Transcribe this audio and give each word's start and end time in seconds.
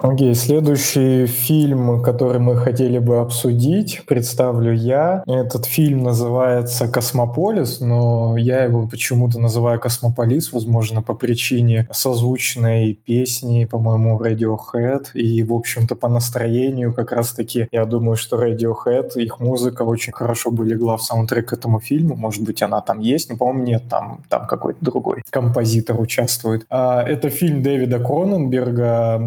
Окей, 0.00 0.30
okay, 0.30 0.34
следующий 0.34 1.26
фильм, 1.26 2.00
который 2.02 2.38
мы 2.38 2.56
хотели 2.56 2.98
бы 2.98 3.18
обсудить, 3.18 4.02
представлю 4.06 4.72
я. 4.72 5.24
Этот 5.26 5.64
фильм 5.64 6.04
называется 6.04 6.86
«Космополис», 6.86 7.80
но 7.80 8.36
я 8.36 8.62
его 8.62 8.86
почему-то 8.86 9.40
называю 9.40 9.80
«Karma 9.80 10.12
Police», 10.12 10.52
возможно, 10.52 11.02
по 11.02 11.14
причине 11.14 11.88
созвучной 11.90 12.94
песни, 12.94 13.64
по-моему, 13.64 14.20
Radiohead. 14.22 15.06
И, 15.14 15.42
в 15.42 15.52
общем-то, 15.52 15.96
по 15.96 16.08
настроению 16.08 16.94
как 16.94 17.10
раз-таки 17.10 17.66
я 17.72 17.84
думаю, 17.84 18.16
что 18.16 18.40
Radiohead, 18.40 19.14
их 19.16 19.40
музыка 19.40 19.82
очень 19.82 20.12
хорошо 20.12 20.52
бы 20.52 20.64
легла 20.64 20.96
в 20.96 21.02
саундтрек 21.02 21.48
к 21.48 21.52
этому 21.54 21.80
фильму. 21.80 22.14
Может 22.14 22.44
быть, 22.44 22.62
она 22.62 22.80
там 22.82 23.00
есть, 23.00 23.30
но, 23.30 23.36
по-моему, 23.36 23.64
нет, 23.64 23.82
там, 23.90 24.20
там 24.28 24.46
какой-то 24.46 24.78
другой 24.80 25.24
композитор 25.28 26.00
участвует. 26.00 26.66
А, 26.70 27.02
это 27.02 27.30
фильм 27.30 27.64
Дэвида 27.64 27.98
Кроненберга 27.98 29.18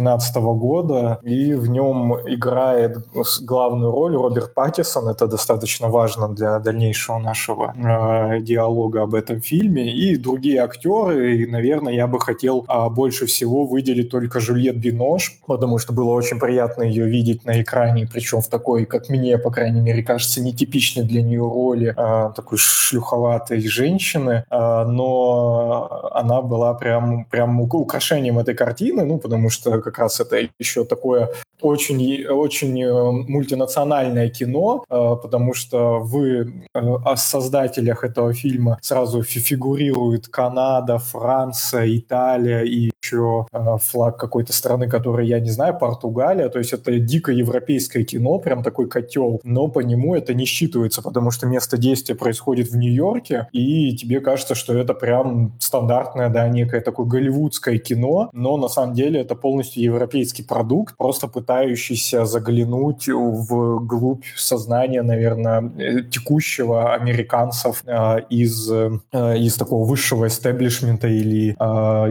2012 0.00 0.36
года, 0.58 1.18
и 1.22 1.54
в 1.54 1.68
нем 1.68 2.14
играет 2.26 2.98
главную 3.42 3.92
роль 3.92 4.16
Роберт 4.16 4.54
Паттисон. 4.54 5.08
Это 5.08 5.26
достаточно 5.26 5.88
важно 5.88 6.28
для 6.28 6.58
дальнейшего 6.58 7.18
нашего 7.18 7.74
э, 7.76 8.40
диалога 8.40 9.02
об 9.02 9.14
этом 9.14 9.40
фильме. 9.40 9.92
И 9.92 10.16
другие 10.16 10.60
актеры. 10.60 11.36
И, 11.36 11.46
наверное, 11.46 11.92
я 11.92 12.06
бы 12.06 12.20
хотел 12.20 12.64
э, 12.68 12.88
больше 12.90 13.26
всего 13.26 13.64
выделить 13.64 14.10
только 14.10 14.40
Жюльет 14.40 14.76
Бинош, 14.76 15.38
потому 15.46 15.78
что 15.78 15.92
было 15.92 16.10
очень 16.10 16.38
приятно 16.38 16.82
ее 16.82 17.06
видеть 17.06 17.44
на 17.44 17.60
экране, 17.60 18.08
причем 18.12 18.40
в 18.40 18.48
такой, 18.48 18.84
как 18.84 19.08
мне, 19.08 19.38
по 19.38 19.50
крайней 19.50 19.80
мере, 19.80 20.02
кажется, 20.02 20.42
нетипичной 20.42 21.04
для 21.04 21.22
нее 21.22 21.40
роли 21.40 21.94
э, 21.96 22.32
такой 22.34 22.58
шлюховатой 22.58 23.60
женщины. 23.68 24.44
Э, 24.50 24.84
но 24.84 26.10
она 26.12 26.42
была 26.42 26.74
прям, 26.74 27.24
прям 27.24 27.60
украшением 27.60 28.38
этой 28.38 28.54
картины, 28.54 29.04
ну, 29.04 29.18
потому 29.18 29.50
что 29.50 29.80
как 29.84 29.98
раз 29.98 30.20
это 30.20 30.48
еще 30.58 30.84
такое 30.84 31.30
очень, 31.64 32.26
очень 32.26 32.82
э, 32.82 33.10
мультинациональное 33.28 34.28
кино, 34.28 34.84
э, 34.88 35.16
потому 35.22 35.54
что 35.54 35.98
вы 36.00 36.64
э, 36.74 36.80
создателях 37.16 38.04
этого 38.04 38.32
фильма 38.34 38.78
сразу 38.82 39.22
фигурирует 39.22 40.28
Канада, 40.28 40.98
Франция, 40.98 41.96
Италия 41.96 42.62
и 42.62 42.90
еще 43.02 43.46
флаг 43.82 44.18
какой-то 44.18 44.52
страны, 44.52 44.88
которой 44.88 45.26
я 45.26 45.40
не 45.40 45.50
знаю, 45.50 45.78
Португалия. 45.78 46.48
То 46.48 46.58
есть 46.58 46.72
это 46.72 46.98
дико 46.98 47.32
европейское 47.32 48.04
кино, 48.04 48.38
прям 48.38 48.62
такой 48.62 48.88
котел, 48.88 49.40
но 49.44 49.68
по 49.68 49.80
нему 49.80 50.14
это 50.14 50.34
не 50.34 50.44
считывается, 50.44 51.02
потому 51.02 51.30
что 51.30 51.46
место 51.46 51.76
действия 51.76 52.14
происходит 52.14 52.68
в 52.68 52.76
Нью-Йорке, 52.76 53.48
и 53.52 53.94
тебе 53.96 54.20
кажется, 54.20 54.54
что 54.54 54.76
это 54.76 54.94
прям 54.94 55.52
стандартное, 55.58 56.28
да, 56.28 56.48
некое 56.48 56.80
такое 56.80 57.06
голливудское 57.06 57.78
кино, 57.78 58.30
но 58.32 58.56
на 58.56 58.68
самом 58.68 58.94
деле 58.94 59.20
это 59.20 59.34
полностью 59.34 59.73
европейский 59.76 60.42
продукт, 60.42 60.96
просто 60.96 61.28
пытающийся 61.28 62.24
заглянуть 62.24 63.08
в 63.08 63.80
глубь 63.80 64.24
сознания, 64.36 65.02
наверное, 65.02 65.70
э, 65.78 66.02
текущего 66.02 66.94
американцев 66.94 67.82
э, 67.86 68.20
из, 68.30 68.70
э, 68.70 68.90
из 69.12 69.56
такого 69.56 69.84
высшего 69.84 70.26
эстеблишмента 70.26 71.08
или 71.08 71.54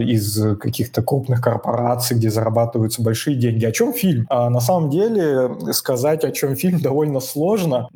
из 0.04 0.58
каких-то 0.58 1.02
крупных 1.02 1.40
корпораций, 1.40 2.16
где 2.16 2.30
зарабатываются 2.30 3.02
большие 3.02 3.36
деньги. 3.36 3.64
О 3.64 3.72
чем 3.72 3.92
фильм? 3.92 4.26
На 4.30 4.60
самом 4.60 4.90
деле 4.90 5.50
сказать, 5.72 6.24
о 6.24 6.30
чем 6.30 6.56
фильм, 6.56 6.80
довольно 6.80 7.20
сложно, 7.20 7.88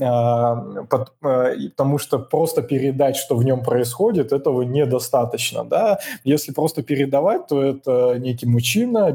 потому 1.20 1.98
что 1.98 2.18
просто 2.18 2.62
передать, 2.62 3.16
что 3.16 3.36
в 3.36 3.44
нем 3.44 3.62
происходит, 3.62 4.32
этого 4.32 4.62
недостаточно. 4.62 5.64
Да? 5.64 5.98
Если 6.24 6.52
просто 6.52 6.82
передавать, 6.82 7.46
то 7.48 7.62
это 7.62 8.16
некий 8.18 8.46
мужчина, 8.46 9.06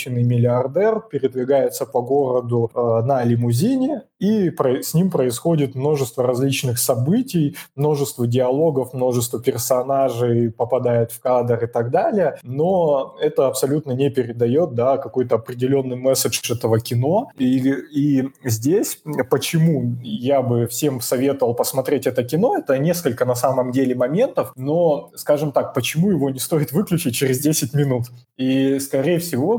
обеспеченный 0.00 0.22
миллиардер, 0.22 1.00
передвигается 1.10 1.86
по 1.86 2.00
городу 2.02 2.70
э, 2.74 3.02
на 3.04 3.24
лимузине, 3.24 4.02
и 4.18 4.50
про, 4.50 4.82
с 4.82 4.94
ним 4.94 5.10
происходит 5.10 5.74
множество 5.74 6.26
различных 6.26 6.78
событий, 6.78 7.56
множество 7.74 8.26
диалогов, 8.26 8.92
множество 8.92 9.40
персонажей 9.40 10.50
попадает 10.50 11.10
в 11.10 11.20
кадр 11.20 11.64
и 11.64 11.66
так 11.66 11.90
далее, 11.90 12.38
но 12.42 13.16
это 13.20 13.46
абсолютно 13.46 13.92
не 13.92 14.10
передает 14.10 14.74
да, 14.74 14.98
какой-то 14.98 15.36
определенный 15.36 15.96
месседж 15.96 16.52
этого 16.52 16.80
кино. 16.80 17.30
И, 17.38 17.58
и 17.58 18.28
здесь 18.44 19.00
почему 19.30 19.96
я 20.02 20.42
бы 20.42 20.66
всем 20.66 21.00
советовал 21.00 21.54
посмотреть 21.54 22.06
это 22.06 22.22
кино, 22.22 22.58
это 22.58 22.78
несколько 22.78 23.24
на 23.24 23.34
самом 23.34 23.72
деле 23.72 23.94
моментов, 23.94 24.52
но, 24.54 25.10
скажем 25.14 25.52
так, 25.52 25.72
почему 25.72 26.10
его 26.10 26.30
не 26.30 26.38
стоит 26.38 26.72
выключить 26.72 27.14
через 27.14 27.38
10 27.40 27.74
минут? 27.74 28.04
И, 28.36 28.78
скорее 28.80 29.18
всего, 29.18 29.58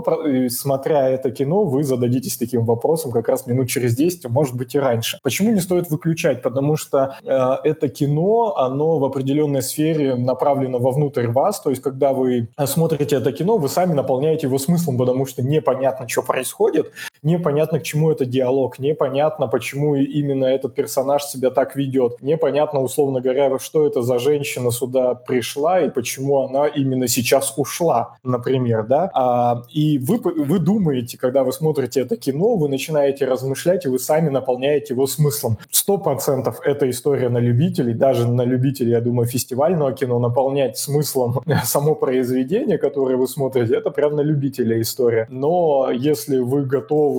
смотря 0.49 1.09
это 1.09 1.31
кино, 1.31 1.63
вы 1.63 1.83
зададитесь 1.83 2.37
таким 2.37 2.65
вопросом 2.65 3.11
как 3.11 3.27
раз 3.29 3.47
минут 3.47 3.69
через 3.69 3.95
10, 3.95 4.25
а 4.25 4.29
может 4.29 4.55
быть 4.55 4.75
и 4.75 4.79
раньше. 4.79 5.19
Почему 5.23 5.51
не 5.51 5.59
стоит 5.59 5.89
выключать? 5.89 6.41
Потому 6.41 6.77
что 6.77 7.17
э, 7.23 7.69
это 7.69 7.89
кино, 7.89 8.55
оно 8.57 8.99
в 8.99 9.05
определенной 9.05 9.61
сфере 9.61 10.15
направлено 10.15 10.79
вовнутрь 10.79 11.27
вас, 11.27 11.61
то 11.61 11.69
есть 11.69 11.81
когда 11.81 12.13
вы 12.13 12.49
смотрите 12.65 13.15
это 13.15 13.31
кино, 13.31 13.57
вы 13.57 13.69
сами 13.69 13.93
наполняете 13.93 14.47
его 14.47 14.57
смыслом, 14.57 14.97
потому 14.97 15.25
что 15.25 15.41
непонятно, 15.41 16.07
что 16.07 16.21
происходит, 16.21 16.91
непонятно, 17.23 17.79
к 17.79 17.83
чему 17.83 18.11
это 18.11 18.25
диалог, 18.25 18.79
непонятно, 18.79 19.47
почему 19.47 19.95
именно 19.95 20.45
этот 20.45 20.75
персонаж 20.75 21.23
себя 21.23 21.49
так 21.49 21.75
ведет, 21.75 22.21
непонятно, 22.21 22.81
условно 22.81 23.21
говоря, 23.21 23.57
что 23.59 23.85
это 23.85 24.01
за 24.01 24.19
женщина 24.19 24.71
сюда 24.71 25.15
пришла 25.15 25.81
и 25.81 25.89
почему 25.89 26.41
она 26.41 26.67
именно 26.67 27.07
сейчас 27.07 27.53
ушла, 27.57 28.17
например, 28.23 28.85
да, 28.87 29.11
а, 29.13 29.63
и 29.71 29.99
вы, 29.99 30.17
вы 30.17 30.59
думаете, 30.59 31.17
когда 31.17 31.43
вы 31.43 31.53
смотрите 31.53 32.01
это 32.01 32.17
кино, 32.17 32.55
вы 32.55 32.69
начинаете 32.69 33.25
размышлять, 33.25 33.85
и 33.85 33.89
вы 33.89 33.99
сами 33.99 34.29
наполняете 34.29 34.93
его 34.93 35.07
смыслом. 35.07 35.57
Сто 35.69 35.97
процентов 35.97 36.59
это 36.63 36.89
история 36.89 37.29
на 37.29 37.37
любителей, 37.37 37.93
даже 37.93 38.27
на 38.27 38.43
любителей, 38.43 38.91
я 38.91 39.01
думаю, 39.01 39.27
фестивального 39.27 39.93
кино, 39.93 40.19
наполнять 40.19 40.77
смыслом 40.77 41.41
само 41.63 41.95
произведение, 41.95 42.77
которое 42.77 43.17
вы 43.17 43.27
смотрите, 43.27 43.75
это 43.75 43.91
прям 43.91 44.15
на 44.15 44.21
любителя 44.21 44.79
история. 44.81 45.27
Но 45.29 45.89
если 45.91 46.39
вы 46.39 46.65
готовы 46.65 47.10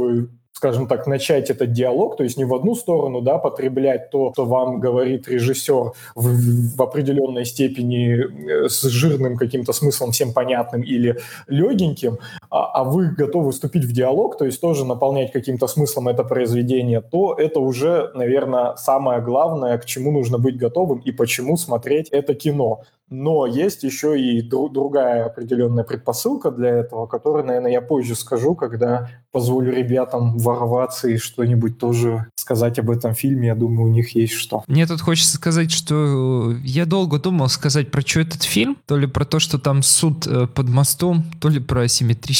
скажем 0.63 0.87
так, 0.87 1.07
начать 1.07 1.51
этот 1.51 1.73
диалог, 1.73 2.17
то 2.17 2.23
есть 2.23 2.37
не 2.37 2.45
в 2.45 2.55
одну 2.55 2.77
сторону, 2.77 3.21
да, 3.21 3.39
потреблять 3.39 4.11
то, 4.11 4.33
что 4.33 4.45
вам 4.45 4.79
говорит 4.81 5.27
режиссер 5.27 5.93
в, 6.15 6.77
в 6.77 6.83
определенной 6.83 7.45
степени 7.45 8.65
э, 8.65 8.69
с 8.69 8.83
жирным 8.83 9.37
каким-то 9.37 9.73
смыслом 9.73 10.13
всем 10.13 10.33
понятным 10.33 10.83
или 10.83 11.19
легеньким, 11.49 12.19
а, 12.53 12.81
а 12.81 12.85
вы 12.85 13.09
готовы 13.09 13.51
вступить 13.51 13.87
в 13.87 13.93
диалог, 13.93 14.37
то 14.37 14.45
есть 14.45 14.61
тоже 14.61 14.85
наполнять 14.85 15.33
каким-то 15.33 15.67
смыслом 15.67 16.09
это 16.09 16.23
произведение, 16.23 17.01
то 17.01 17.35
это 17.35 17.61
уже, 17.61 18.11
наверное, 18.15 18.77
самое 18.77 19.23
главное, 19.23 19.79
к 19.79 19.87
чему 19.87 20.13
нужно 20.13 20.37
быть 20.37 20.59
готовым 20.59 20.99
и 20.99 21.13
почему 21.13 21.57
смотреть 21.57 22.11
это 22.11 22.35
кино. 22.35 22.83
Но 23.13 23.45
есть 23.47 23.83
еще 23.83 24.19
и 24.19 24.41
дру- 24.41 24.71
другая 24.71 25.27
определенная 25.27 25.85
предпосылка 25.85 26.51
для 26.51 26.71
этого, 26.71 27.07
которую, 27.07 27.45
наверное, 27.45 27.71
я 27.71 27.83
позже 27.83 28.15
скажу, 28.15 28.55
когда 28.55 29.11
позволю 29.31 29.71
ребятам 29.71 30.39
ворваться 30.39 31.09
и 31.09 31.19
что-нибудь 31.19 31.79
тоже 31.79 32.27
сказать 32.35 32.79
об 32.79 32.91
этом 32.91 33.15
фильме. 33.15 33.49
Я 33.49 33.55
думаю, 33.55 33.91
у 33.91 33.93
них 33.93 34.15
есть 34.15 34.33
что. 34.33 34.65
Мне 34.67 34.87
тут 34.87 35.03
хочется 35.03 35.37
сказать, 35.37 35.71
что 35.71 36.55
я 36.65 36.87
долго 36.87 37.19
думал 37.19 37.49
сказать 37.49 37.91
про 37.91 38.01
что 38.01 38.21
этот 38.21 38.45
фильм. 38.45 38.79
То 38.87 38.97
ли 38.97 39.07
про 39.07 39.27
то, 39.27 39.39
что 39.41 39.59
там 39.59 39.83
суд 39.83 40.27
э, 40.27 40.47
под 40.47 40.71
мостом, 40.71 41.25
то 41.39 41.51
ли 41.51 41.61
про 41.61 41.89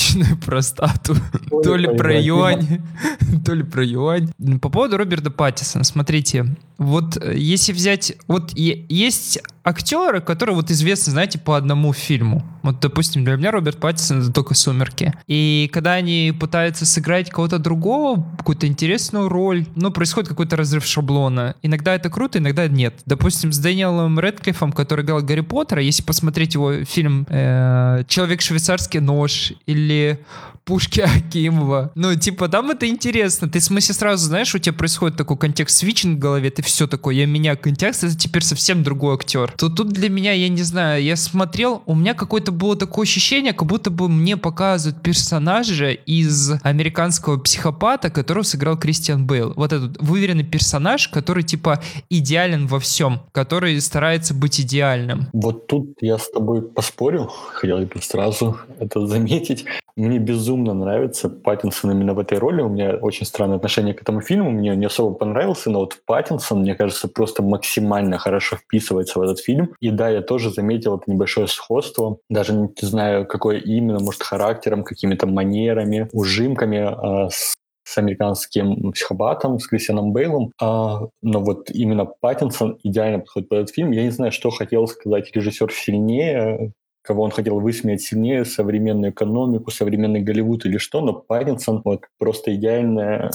асимметричную 0.03 0.37
простату, 0.37 1.17
то 1.63 1.77
ли 1.77 1.89
про 1.97 2.21
юань, 2.21 2.83
то 3.45 3.55
ли 3.55 3.63
про 3.63 3.85
юань. 3.85 4.33
По 4.61 4.69
поводу 4.69 4.97
Роберта 4.97 5.31
Паттисона, 5.31 5.85
смотрите, 5.85 6.47
вот 6.79 7.17
э, 7.17 7.35
если 7.37 7.73
взять, 7.73 8.15
вот 8.29 8.53
есть 8.55 9.41
актеры, 9.65 10.21
которые 10.21 10.57
вот 10.57 10.71
известны, 10.71 11.13
знаете, 11.13 11.39
по 11.39 11.57
одному 11.57 11.93
фильму. 11.93 12.45
Вот, 12.63 12.81
допустим, 12.81 13.25
для 13.25 13.37
меня 13.37 13.51
Роберт 13.51 13.79
Паттисон 13.79 14.21
это 14.21 14.33
только 14.33 14.55
«Сумерки». 14.55 15.13
И 15.27 15.71
когда 15.73 15.93
они 15.93 16.35
пытаются 16.39 16.85
сыграть 16.87 17.31
кого-то 17.31 17.59
другого, 17.59 18.27
какую-то 18.39 18.67
интересную 18.67 19.29
роль, 19.29 19.67
ну, 19.75 19.91
происходит 19.91 20.29
какой-то 20.29 20.57
разрыв 20.57 20.85
шаблона. 20.85 21.55
Иногда 21.63 21.95
это 21.95 22.11
круто, 22.11 22.39
иногда 22.39 22.69
нет. 22.69 23.01
Допустим, 23.07 23.53
с 23.53 23.59
Дэниелом 23.59 24.19
Редклиффом, 24.19 24.73
который 24.73 25.05
играл 25.05 25.23
Гарри 25.23 25.41
Поттера, 25.41 25.83
если 25.83 26.03
посмотреть 26.03 26.55
его 26.55 26.85
фильм 26.85 27.27
э, 27.29 28.05
«Человек-швейцарский 28.09 29.01
нож» 29.01 29.53
или 29.67 30.21
пушки 30.65 31.01
Акимова. 31.01 31.93
Ну, 31.95 32.15
типа, 32.15 32.49
там 32.49 32.71
это 32.71 32.89
интересно. 32.89 33.49
Ты 33.49 33.59
в 33.59 33.65
смысле 33.65 33.95
сразу 33.95 34.27
знаешь, 34.27 34.55
у 34.55 34.59
тебя 34.59 34.73
происходит 34.73 35.17
такой 35.17 35.37
контекст 35.37 35.79
свитчинг 35.79 36.19
в 36.19 36.21
голове, 36.21 36.51
ты 36.51 36.62
все 36.63 36.87
такое, 36.87 37.15
я 37.15 37.27
меняю 37.27 37.59
контекст, 37.59 38.05
это 38.05 38.17
теперь 38.17 38.43
совсем 38.43 38.83
другой 38.83 39.15
актер. 39.15 39.53
То 39.53 39.69
тут 39.69 39.89
для 39.89 40.09
меня, 40.09 40.33
я 40.33 40.49
не 40.49 40.63
знаю, 40.63 41.03
я 41.03 41.17
смотрел, 41.17 41.83
у 41.87 41.95
меня 41.95 42.15
какое-то 42.15 42.53
было 42.53 42.77
такое 42.77 43.05
ощущение, 43.05 43.53
как 43.53 43.69
будто 43.69 43.91
бы 43.91 44.09
мне 44.09 44.37
показывают 44.37 45.03
персонажа 45.03 45.91
из 45.91 46.53
американского 46.63 47.39
психопата, 47.39 48.11
которого 48.11 48.43
сыграл 48.43 48.79
Кристиан 48.79 49.27
Бейл. 49.27 49.53
Вот 49.57 49.73
этот 49.73 50.01
выверенный 50.01 50.45
персонаж, 50.45 51.09
который 51.09 51.43
типа 51.43 51.83
идеален 52.09 52.67
во 52.67 52.81
всем, 52.81 53.23
который 53.33 53.81
старается 53.81 54.35
быть 54.35 54.61
идеальным. 54.61 55.29
Вот 55.33 55.67
тут 55.67 55.97
я 56.01 56.19
с 56.19 56.31
тобой 56.31 56.63
поспорю, 56.63 57.31
хотел 57.53 57.79
бы 57.79 58.01
сразу 58.01 58.59
это 58.79 59.07
заметить. 59.07 59.65
Мне 59.97 60.19
безумно 60.19 60.73
нравится 60.75 61.29
Паттинсон 61.29 61.91
именно 61.91 62.15
в 62.15 62.19
этой 62.19 62.39
роли. 62.39 62.63
У 62.63 62.69
меня 62.69 62.97
очень 62.97 63.27
странное 63.27 63.57
отношение 63.57 63.95
к 63.95 64.03
этому 64.03 64.21
фильму. 64.21 64.51
Мне 64.51 64.75
не 64.75 64.87
особо 64.87 65.15
понравился, 65.15 65.71
но 65.71 65.81
вот 65.81 65.99
Паттинсон, 66.07 66.61
мне 66.61 66.75
кажется, 66.75 67.09
просто 67.09 67.43
максимально 67.43 68.19
хорошо 68.19 68.57
вписывается 68.57 69.19
в 69.19 69.23
этот 69.23 69.41
фильм. 69.41 69.75
И 69.81 69.91
да, 69.91 70.09
я 70.09 70.23
тоже 70.23 70.51
заметил 70.51 70.97
это 70.97 71.11
небольшое 71.11 71.47
сходство. 71.47 72.19
Даже 72.31 72.55
не 72.55 72.71
знаю, 72.81 73.27
какое 73.27 73.59
именно, 73.59 74.01
может, 74.01 74.23
характером, 74.23 74.85
какими-то 74.85 75.27
манерами, 75.27 76.09
ужимками 76.13 77.27
э, 77.27 77.31
с 77.31 77.55
с 77.85 77.99
американским 77.99 78.93
психопатом, 78.93 79.59
с 79.59 79.67
Кристианом 79.67 80.13
Бейлом, 80.13 80.53
а, 80.61 81.01
но 81.21 81.41
вот 81.41 81.71
именно 81.71 82.07
Паттинсон 82.07 82.79
идеально 82.83 83.19
подходит 83.19 83.49
под 83.49 83.59
этот 83.59 83.75
фильм. 83.75 83.91
Я 83.91 84.05
не 84.05 84.11
знаю, 84.11 84.33
что 84.33 84.51
хотел 84.51 84.87
сказать 84.87 85.31
режиссер 85.35 85.73
сильнее, 85.73 86.73
кого 87.03 87.23
он 87.23 87.31
хотел 87.31 87.61
высмеять 87.61 88.03
сильнее, 88.03 88.45
современную 88.45 89.13
экономику, 89.13 89.71
современный 89.71 90.21
Голливуд 90.21 90.65
или 90.65 90.79
что, 90.79 91.01
но 91.01 91.13
Паттинсон 91.13 91.83
вот 91.85 92.05
просто 92.19 92.55
идеальный, 92.55 93.31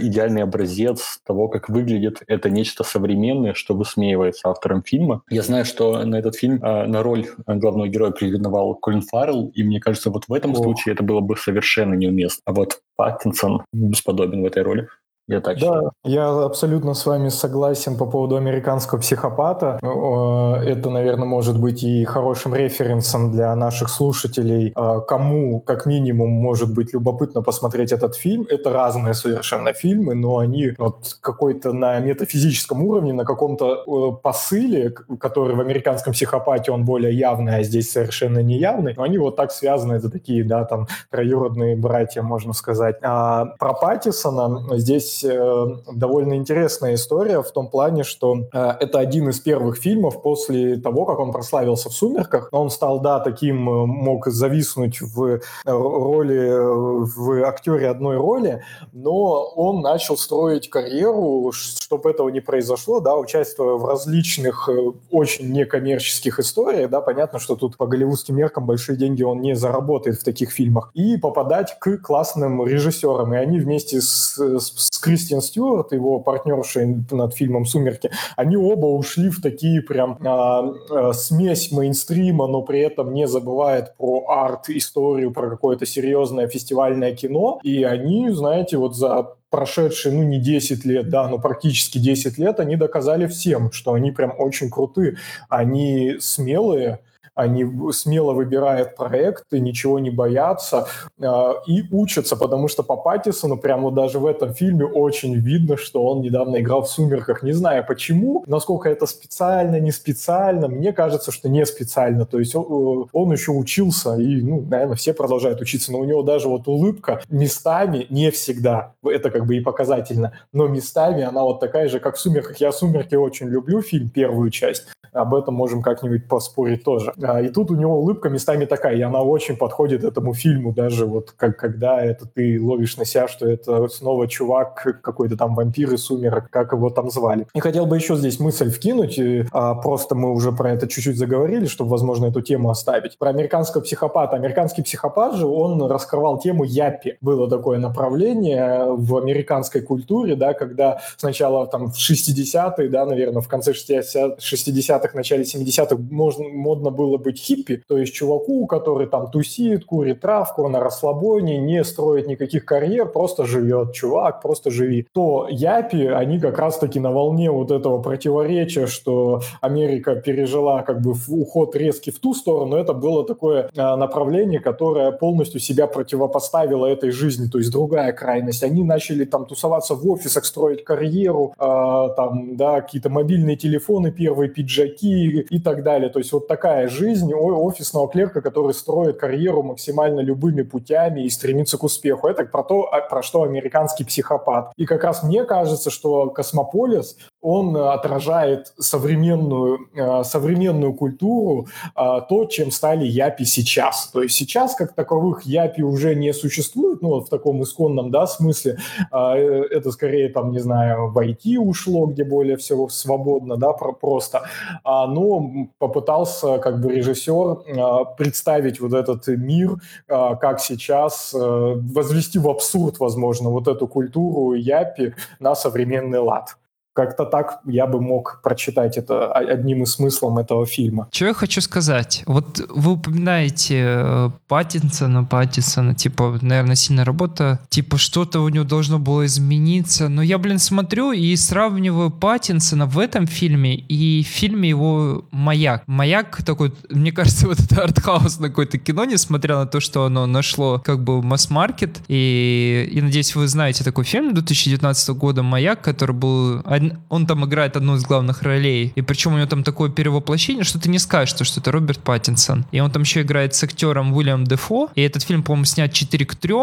идеальный 0.00 0.42
образец 0.42 1.18
того, 1.26 1.48
как 1.48 1.68
выглядит 1.68 2.22
это 2.26 2.50
нечто 2.50 2.84
современное, 2.84 3.54
что 3.54 3.74
высмеивается 3.74 4.48
автором 4.48 4.82
фильма. 4.82 5.22
Я 5.28 5.42
знаю, 5.42 5.64
что 5.64 6.04
на 6.04 6.16
этот 6.16 6.36
фильм, 6.36 6.60
а, 6.62 6.86
на 6.86 7.02
роль 7.02 7.26
главного 7.46 7.88
героя 7.88 8.12
претендовал 8.12 8.74
Колин 8.76 9.02
Фаррелл, 9.02 9.48
и 9.54 9.62
мне 9.62 9.80
кажется, 9.80 10.10
вот 10.10 10.24
в 10.28 10.32
этом 10.32 10.52
Ох. 10.52 10.58
случае 10.58 10.94
это 10.94 11.02
было 11.02 11.20
бы 11.20 11.36
совершенно 11.36 11.94
неуместно. 11.94 12.42
А 12.46 12.52
вот 12.52 12.80
Паттинсон 12.96 13.64
бесподобен 13.72 14.42
в 14.42 14.46
этой 14.46 14.62
роли. 14.62 14.88
Я 15.28 15.40
так 15.40 15.54
да, 15.54 15.60
считаю. 15.60 15.92
я 16.04 16.28
абсолютно 16.44 16.94
с 16.94 17.06
вами 17.06 17.28
согласен 17.28 17.96
по 17.96 18.06
поводу 18.06 18.36
американского 18.36 18.98
психопата. 18.98 19.78
Это, 19.80 20.90
наверное, 20.90 21.26
может 21.26 21.60
быть 21.60 21.84
и 21.84 22.04
хорошим 22.04 22.54
референсом 22.54 23.30
для 23.30 23.54
наших 23.54 23.88
слушателей, 23.88 24.72
а, 24.74 25.00
кому, 25.00 25.60
как 25.60 25.86
минимум, 25.86 26.30
может 26.30 26.74
быть 26.74 26.92
любопытно 26.92 27.42
посмотреть 27.42 27.92
этот 27.92 28.16
фильм. 28.16 28.46
Это 28.50 28.70
разные 28.70 29.14
совершенно 29.14 29.72
фильмы, 29.72 30.14
но 30.14 30.38
они 30.38 30.72
вот 30.76 31.16
какой-то 31.20 31.72
на 31.72 32.00
метафизическом 32.00 32.82
уровне, 32.82 33.12
на 33.12 33.24
каком-то 33.24 34.18
посыле, 34.22 34.90
который 35.20 35.54
в 35.54 35.60
американском 35.60 36.12
психопате 36.12 36.72
он 36.72 36.84
более 36.84 37.16
явный, 37.16 37.56
а 37.56 37.62
здесь 37.62 37.92
совершенно 37.92 38.40
не 38.40 38.58
явный, 38.58 38.94
но 38.96 39.04
они 39.04 39.18
вот 39.18 39.36
так 39.36 39.52
связаны, 39.52 39.94
это 39.94 40.10
такие, 40.10 40.42
да, 40.44 40.64
там, 40.64 40.88
троюродные 41.10 41.76
братья, 41.76 42.22
можно 42.22 42.52
сказать. 42.52 42.96
А 43.02 43.46
про 43.58 43.72
Паттисона 43.72 44.78
здесь 44.78 45.11
здесь 45.12 45.24
э, 45.24 45.66
довольно 45.92 46.34
интересная 46.34 46.94
история 46.94 47.42
в 47.42 47.50
том 47.50 47.68
плане, 47.68 48.04
что 48.04 48.48
э, 48.52 48.72
это 48.80 48.98
один 48.98 49.28
из 49.28 49.40
первых 49.40 49.76
фильмов 49.76 50.22
после 50.22 50.76
того, 50.76 51.04
как 51.04 51.18
он 51.18 51.32
прославился 51.32 51.88
в 51.88 51.92
«Сумерках». 51.92 52.48
Он 52.52 52.70
стал, 52.70 53.00
да, 53.00 53.20
таким, 53.20 53.68
э, 53.68 53.86
мог 53.86 54.26
зависнуть 54.26 55.00
в 55.00 55.40
роли, 55.64 56.50
в 56.54 57.44
актере 57.44 57.88
одной 57.88 58.16
роли, 58.16 58.62
но 58.92 59.44
он 59.56 59.80
начал 59.80 60.16
строить 60.16 60.70
карьеру, 60.70 61.52
чтобы 61.52 62.10
этого 62.10 62.28
не 62.28 62.40
произошло, 62.40 63.00
да, 63.00 63.16
участвуя 63.16 63.74
в 63.74 63.84
различных 63.84 64.68
очень 65.10 65.52
некоммерческих 65.52 66.38
историях, 66.38 66.90
да, 66.90 67.00
понятно, 67.00 67.38
что 67.38 67.56
тут 67.56 67.76
по 67.76 67.86
голливудским 67.86 68.36
меркам 68.36 68.66
большие 68.66 68.96
деньги 68.96 69.22
он 69.22 69.40
не 69.40 69.54
заработает 69.54 70.20
в 70.20 70.24
таких 70.24 70.50
фильмах, 70.50 70.90
и 70.94 71.16
попадать 71.16 71.76
к 71.78 71.98
классным 71.98 72.66
режиссерам, 72.66 73.34
и 73.34 73.36
они 73.36 73.58
вместе 73.58 74.00
с, 74.00 74.36
с, 74.38 74.72
с 74.76 75.01
Кристиан 75.02 75.42
Стюарт, 75.42 75.92
его 75.92 76.20
партнершей 76.20 77.04
над 77.10 77.34
фильмом 77.34 77.66
«Сумерки», 77.66 78.10
они 78.36 78.56
оба 78.56 78.86
ушли 78.86 79.28
в 79.28 79.42
такие 79.42 79.82
прям 79.82 80.18
а, 80.24 80.72
а, 80.90 81.12
смесь 81.12 81.72
мейнстрима, 81.72 82.46
но 82.46 82.62
при 82.62 82.80
этом 82.80 83.12
не 83.12 83.26
забывает 83.26 83.96
про 83.96 84.24
арт, 84.28 84.70
историю, 84.70 85.32
про 85.32 85.50
какое-то 85.50 85.84
серьезное 85.86 86.48
фестивальное 86.48 87.14
кино. 87.14 87.60
И 87.62 87.82
они, 87.82 88.30
знаете, 88.30 88.78
вот 88.78 88.96
за 88.96 89.34
прошедшие, 89.50 90.14
ну, 90.14 90.22
не 90.22 90.38
10 90.38 90.84
лет, 90.86 91.10
да, 91.10 91.28
но 91.28 91.38
практически 91.38 91.98
10 91.98 92.38
лет, 92.38 92.58
они 92.58 92.76
доказали 92.76 93.26
всем, 93.26 93.70
что 93.70 93.92
они 93.92 94.10
прям 94.10 94.32
очень 94.38 94.70
крутые, 94.70 95.18
они 95.50 96.16
смелые, 96.20 97.00
они 97.34 97.66
смело 97.92 98.32
выбирают 98.32 98.94
проекты, 98.96 99.60
ничего 99.60 99.98
не 99.98 100.10
боятся 100.10 100.86
э, 101.18 101.26
и 101.66 101.82
учатся, 101.90 102.36
потому 102.36 102.68
что 102.68 102.82
по 102.82 102.96
Паттисону 102.96 103.56
прямо 103.56 103.90
даже 103.90 104.18
в 104.18 104.26
этом 104.26 104.52
фильме 104.52 104.84
очень 104.84 105.34
видно, 105.34 105.76
что 105.76 106.04
он 106.04 106.20
недавно 106.20 106.60
играл 106.60 106.82
в 106.82 106.88
«Сумерках». 106.88 107.42
Не 107.42 107.52
знаю 107.52 107.84
почему, 107.86 108.44
насколько 108.46 108.88
это 108.88 109.06
специально, 109.06 109.80
не 109.80 109.92
специально. 109.92 110.68
Мне 110.68 110.92
кажется, 110.92 111.32
что 111.32 111.48
не 111.48 111.64
специально. 111.64 112.26
То 112.26 112.38
есть 112.38 112.54
он, 112.54 113.08
он 113.12 113.32
еще 113.32 113.52
учился, 113.52 114.16
и, 114.16 114.42
ну, 114.42 114.60
наверное, 114.68 114.96
все 114.96 115.14
продолжают 115.14 115.60
учиться, 115.60 115.92
но 115.92 116.00
у 116.00 116.04
него 116.04 116.22
даже 116.22 116.48
вот 116.48 116.68
улыбка 116.68 117.22
местами, 117.30 118.06
не 118.10 118.30
всегда, 118.30 118.94
это 119.04 119.30
как 119.30 119.46
бы 119.46 119.56
и 119.56 119.60
показательно, 119.60 120.32
но 120.52 120.68
местами 120.68 121.22
она 121.22 121.42
вот 121.42 121.60
такая 121.60 121.88
же, 121.88 121.98
как 121.98 122.16
в 122.16 122.20
«Сумерках». 122.20 122.58
Я 122.58 122.72
«Сумерки» 122.72 123.14
очень 123.14 123.48
люблю, 123.48 123.80
фильм, 123.80 124.10
первую 124.10 124.50
часть. 124.50 124.86
Об 125.12 125.34
этом 125.34 125.54
можем 125.54 125.82
как-нибудь 125.82 126.26
поспорить 126.26 126.84
тоже. 126.84 127.12
А, 127.22 127.40
и 127.40 127.48
тут 127.48 127.70
у 127.70 127.74
него 127.74 127.98
улыбка 127.98 128.28
местами 128.28 128.64
такая, 128.64 128.96
и 128.96 129.00
она 129.00 129.22
очень 129.22 129.56
подходит 129.56 130.04
этому 130.04 130.34
фильму, 130.34 130.72
даже 130.72 131.06
вот 131.06 131.32
как, 131.36 131.56
когда 131.56 132.02
это 132.02 132.26
ты 132.26 132.60
ловишь 132.60 132.96
на 132.96 133.04
себя, 133.04 133.28
что 133.28 133.48
это 133.48 133.88
снова 133.88 134.28
чувак, 134.28 135.00
какой-то 135.02 135.36
там 135.36 135.54
вампир 135.54 135.92
из 135.92 136.04
сумерок, 136.04 136.50
как 136.50 136.72
его 136.72 136.90
там 136.90 137.10
звали. 137.10 137.46
И 137.54 137.60
хотел 137.60 137.86
бы 137.86 137.96
еще 137.96 138.16
здесь 138.16 138.40
мысль 138.40 138.70
вкинуть, 138.70 139.18
и, 139.18 139.44
а, 139.52 139.74
просто 139.74 140.14
мы 140.14 140.32
уже 140.32 140.52
про 140.52 140.72
это 140.72 140.88
чуть-чуть 140.88 141.16
заговорили, 141.16 141.66
чтобы, 141.66 141.90
возможно, 141.90 142.26
эту 142.26 142.40
тему 142.40 142.70
оставить. 142.70 143.18
Про 143.18 143.30
американского 143.30 143.82
психопата. 143.82 144.36
Американский 144.36 144.82
психопат 144.82 145.34
же, 145.34 145.46
он 145.46 145.82
раскрывал 145.82 146.38
тему 146.38 146.64
япи. 146.64 147.16
Было 147.20 147.48
такое 147.48 147.78
направление 147.78 148.86
в 148.88 149.16
американской 149.16 149.82
культуре, 149.82 150.36
да, 150.36 150.54
когда 150.54 151.00
сначала 151.16 151.66
там 151.66 151.90
в 151.90 151.96
60-е, 151.96 152.88
да, 152.88 153.06
наверное, 153.06 153.42
в 153.42 153.48
конце 153.48 153.72
60-х, 153.72 155.10
начале 155.14 155.42
70-х 155.42 155.96
можно, 156.10 156.48
модно 156.48 156.90
было 156.90 157.11
быть 157.18 157.38
хиппи, 157.38 157.82
то 157.88 157.98
есть 157.98 158.14
чуваку, 158.14 158.66
который 158.66 159.06
там 159.06 159.30
тусит, 159.30 159.84
курит 159.84 160.20
травку 160.20 160.68
на 160.68 160.80
расслабоне, 160.80 161.58
не 161.58 161.84
строит 161.84 162.26
никаких 162.26 162.64
карьер, 162.64 163.06
просто 163.06 163.44
живет, 163.44 163.92
чувак, 163.92 164.42
просто 164.42 164.70
живи. 164.70 165.06
То 165.12 165.46
япи, 165.50 166.06
они 166.06 166.38
как 166.38 166.58
раз-таки 166.58 167.00
на 167.00 167.10
волне 167.10 167.50
вот 167.50 167.70
этого 167.70 168.00
противоречия, 168.00 168.86
что 168.86 169.40
Америка 169.60 170.16
пережила 170.16 170.82
как 170.82 171.00
бы 171.00 171.14
уход 171.28 171.76
резкий 171.76 172.10
в 172.10 172.18
ту 172.18 172.34
сторону, 172.34 172.76
это 172.76 172.92
было 172.92 173.26
такое 173.26 173.70
а, 173.76 173.96
направление, 173.96 174.60
которое 174.60 175.12
полностью 175.12 175.60
себя 175.60 175.86
противопоставило 175.86 176.86
этой 176.86 177.10
жизни, 177.10 177.48
то 177.48 177.58
есть 177.58 177.70
другая 177.72 178.12
крайность. 178.12 178.62
Они 178.62 178.84
начали 178.84 179.24
там 179.24 179.46
тусоваться 179.46 179.94
в 179.94 180.08
офисах, 180.08 180.44
строить 180.44 180.84
карьеру, 180.84 181.54
э, 181.58 182.08
там, 182.16 182.56
да, 182.56 182.80
какие-то 182.80 183.10
мобильные 183.10 183.56
телефоны, 183.56 184.10
первые 184.10 184.48
пиджаки 184.48 185.46
и 185.50 185.60
так 185.60 185.82
далее. 185.82 186.10
То 186.10 186.18
есть 186.18 186.32
вот 186.32 186.48
такая 186.48 186.88
жизнь 186.88 187.01
офисного 187.10 188.08
клерка, 188.08 188.40
который 188.40 188.74
строит 188.74 189.18
карьеру 189.18 189.62
максимально 189.62 190.20
любыми 190.20 190.62
путями 190.62 191.22
и 191.22 191.30
стремится 191.30 191.78
к 191.78 191.84
успеху. 191.84 192.28
Это 192.28 192.44
про 192.44 192.62
то, 192.62 192.92
а, 192.92 193.00
про 193.00 193.22
что 193.22 193.42
американский 193.42 194.04
психопат. 194.04 194.72
И 194.76 194.86
как 194.86 195.04
раз 195.04 195.22
мне 195.22 195.44
кажется, 195.44 195.90
что 195.90 196.30
Космополис, 196.30 197.16
он 197.40 197.76
отражает 197.76 198.72
современную, 198.78 199.88
э, 199.94 200.24
современную 200.24 200.94
культуру, 200.94 201.66
э, 201.96 202.20
то, 202.28 202.44
чем 202.46 202.70
стали 202.70 203.04
япи 203.04 203.44
сейчас. 203.44 204.08
То 204.12 204.22
есть 204.22 204.34
сейчас, 204.34 204.74
как 204.74 204.94
таковых, 204.94 205.42
япи 205.42 205.82
уже 205.82 206.14
не 206.14 206.32
существует, 206.32 207.02
ну, 207.02 207.08
вот 207.08 207.26
в 207.26 207.30
таком 207.30 207.62
исконном, 207.62 208.10
да, 208.10 208.26
смысле. 208.26 208.78
Э, 209.12 209.62
это 209.70 209.90
скорее, 209.90 210.28
там, 210.28 210.52
не 210.52 210.60
знаю, 210.60 211.10
в 211.10 211.18
IT 211.18 211.56
ушло, 211.58 212.06
где 212.06 212.24
более 212.24 212.56
всего 212.56 212.88
свободно, 212.88 213.56
да, 213.56 213.72
просто. 213.72 214.42
А, 214.84 215.06
но 215.06 215.68
попытался, 215.78 216.58
как 216.58 216.80
бы, 216.80 216.91
режиссер 216.92 218.14
представить 218.16 218.80
вот 218.80 218.92
этот 218.92 219.26
мир, 219.28 219.76
как 220.06 220.60
сейчас, 220.60 221.32
возвести 221.32 222.38
в 222.38 222.48
абсурд, 222.48 222.98
возможно, 223.00 223.50
вот 223.50 223.68
эту 223.68 223.86
культуру 223.86 224.54
япи 224.54 225.14
на 225.40 225.54
современный 225.54 226.20
лад. 226.20 226.56
Как-то 226.94 227.24
так 227.24 227.60
я 227.64 227.86
бы 227.86 228.00
мог 228.00 228.40
прочитать 228.42 228.98
это 228.98 229.32
одним 229.32 229.82
из 229.82 229.92
смыслов 229.92 230.38
этого 230.38 230.66
фильма. 230.66 231.08
Что 231.10 231.26
я 231.26 231.34
хочу 231.34 231.60
сказать? 231.60 232.22
Вот 232.26 232.60
вы 232.68 232.92
упоминаете 232.92 233.82
э, 233.84 234.30
Паттинсона, 234.48 235.24
Паттинсона, 235.24 235.94
типа, 235.94 236.38
наверное, 236.42 236.76
сильная 236.76 237.04
работа, 237.04 237.60
типа, 237.68 237.98
что-то 237.98 238.40
у 238.40 238.48
него 238.48 238.64
должно 238.64 238.98
было 238.98 239.24
измениться, 239.26 240.08
но 240.08 240.22
я, 240.22 240.38
блин, 240.38 240.58
смотрю 240.58 241.12
и 241.12 241.34
сравниваю 241.36 242.10
Паттинсона 242.10 242.86
в 242.86 242.98
этом 242.98 243.26
фильме 243.26 243.74
и 243.76 244.22
в 244.22 244.26
фильме 244.26 244.68
его 244.68 245.24
«Маяк». 245.30 245.82
«Маяк» 245.86 246.42
такой, 246.44 246.72
мне 246.90 247.12
кажется, 247.12 247.46
вот 247.52 247.60
это 247.60 247.82
артхаус 247.82 248.38
на 248.38 248.48
какое-то 248.48 248.78
кино, 248.78 249.04
несмотря 249.04 249.56
на 249.56 249.66
то, 249.66 249.80
что 249.80 250.04
оно 250.04 250.26
нашло 250.26 250.80
как 250.84 251.02
бы 251.02 251.22
масс-маркет, 251.22 252.00
и, 252.08 252.88
и 252.92 253.00
надеюсь, 253.00 253.34
вы 253.34 253.48
знаете 253.48 253.84
такой 253.84 254.04
фильм 254.04 254.34
2019 254.34 255.10
года 255.10 255.42
«Маяк», 255.42 255.80
который 255.80 256.14
был 256.14 256.60
он 257.08 257.26
там 257.26 257.44
играет 257.44 257.76
одну 257.76 257.96
из 257.96 258.02
главных 258.02 258.42
ролей, 258.42 258.92
и 258.94 259.02
причем 259.02 259.34
у 259.34 259.36
него 259.36 259.46
там 259.46 259.62
такое 259.62 259.90
перевоплощение, 259.90 260.64
что 260.64 260.78
ты 260.78 260.88
не 260.88 260.98
скажешь, 260.98 261.34
что 261.46 261.60
это 261.60 261.72
Роберт 261.72 262.00
Паттинсон. 262.00 262.66
И 262.72 262.80
он 262.80 262.90
там 262.90 263.02
еще 263.02 263.22
играет 263.22 263.54
с 263.54 263.62
актером 263.62 264.12
Уильям 264.12 264.44
Дефо, 264.44 264.90
и 264.94 265.02
этот 265.02 265.22
фильм, 265.22 265.42
по-моему, 265.42 265.64
снят 265.64 265.92
4 265.92 266.26
к 266.26 266.34
3 266.34 266.54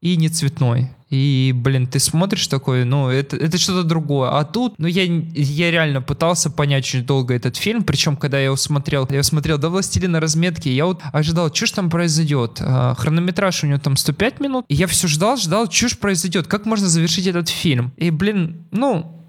и 0.00 0.16
не 0.16 0.28
цветной. 0.28 0.90
И, 1.12 1.52
блин, 1.54 1.86
ты 1.86 1.98
смотришь 1.98 2.46
такой, 2.46 2.86
ну, 2.86 3.10
это, 3.10 3.36
это 3.36 3.58
что-то 3.58 3.86
другое. 3.86 4.30
А 4.30 4.44
тут, 4.44 4.76
ну, 4.78 4.86
я, 4.86 5.02
я 5.04 5.70
реально 5.70 6.00
пытался 6.00 6.50
понять 6.50 6.84
очень 6.84 7.04
долго 7.04 7.34
этот 7.34 7.58
фильм, 7.58 7.84
причем, 7.84 8.16
когда 8.16 8.38
я 8.38 8.46
его 8.46 8.56
смотрел, 8.56 9.06
я 9.10 9.16
его 9.16 9.22
смотрел 9.22 9.58
до 9.58 9.68
«Властелина 9.68 10.20
разметки», 10.20 10.70
я 10.70 10.86
вот 10.86 11.02
ожидал, 11.12 11.52
что 11.52 11.66
ж 11.66 11.72
там 11.72 11.90
произойдет. 11.90 12.56
А, 12.60 12.94
хронометраж 12.94 13.62
у 13.62 13.66
него 13.66 13.78
там 13.78 13.98
105 13.98 14.40
минут, 14.40 14.64
и 14.68 14.74
я 14.74 14.86
все 14.86 15.06
ждал, 15.06 15.36
ждал, 15.36 15.70
что 15.70 15.88
ж 15.88 15.98
произойдет, 15.98 16.46
как 16.46 16.64
можно 16.64 16.88
завершить 16.88 17.26
этот 17.26 17.50
фильм. 17.50 17.92
И, 17.98 18.08
блин, 18.08 18.64
ну, 18.70 19.21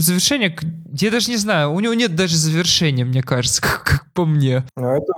завершение, 0.00 0.56
я 0.92 1.10
даже 1.10 1.30
не 1.30 1.36
знаю, 1.36 1.72
у 1.72 1.80
него 1.80 1.94
нет 1.94 2.14
даже 2.14 2.36
завершения, 2.36 3.04
мне 3.04 3.22
кажется, 3.22 3.62
как, 3.62 3.82
как 3.84 4.12
по 4.12 4.24
мне. 4.24 4.64
Ну, 4.76 4.86
это, 4.88 5.12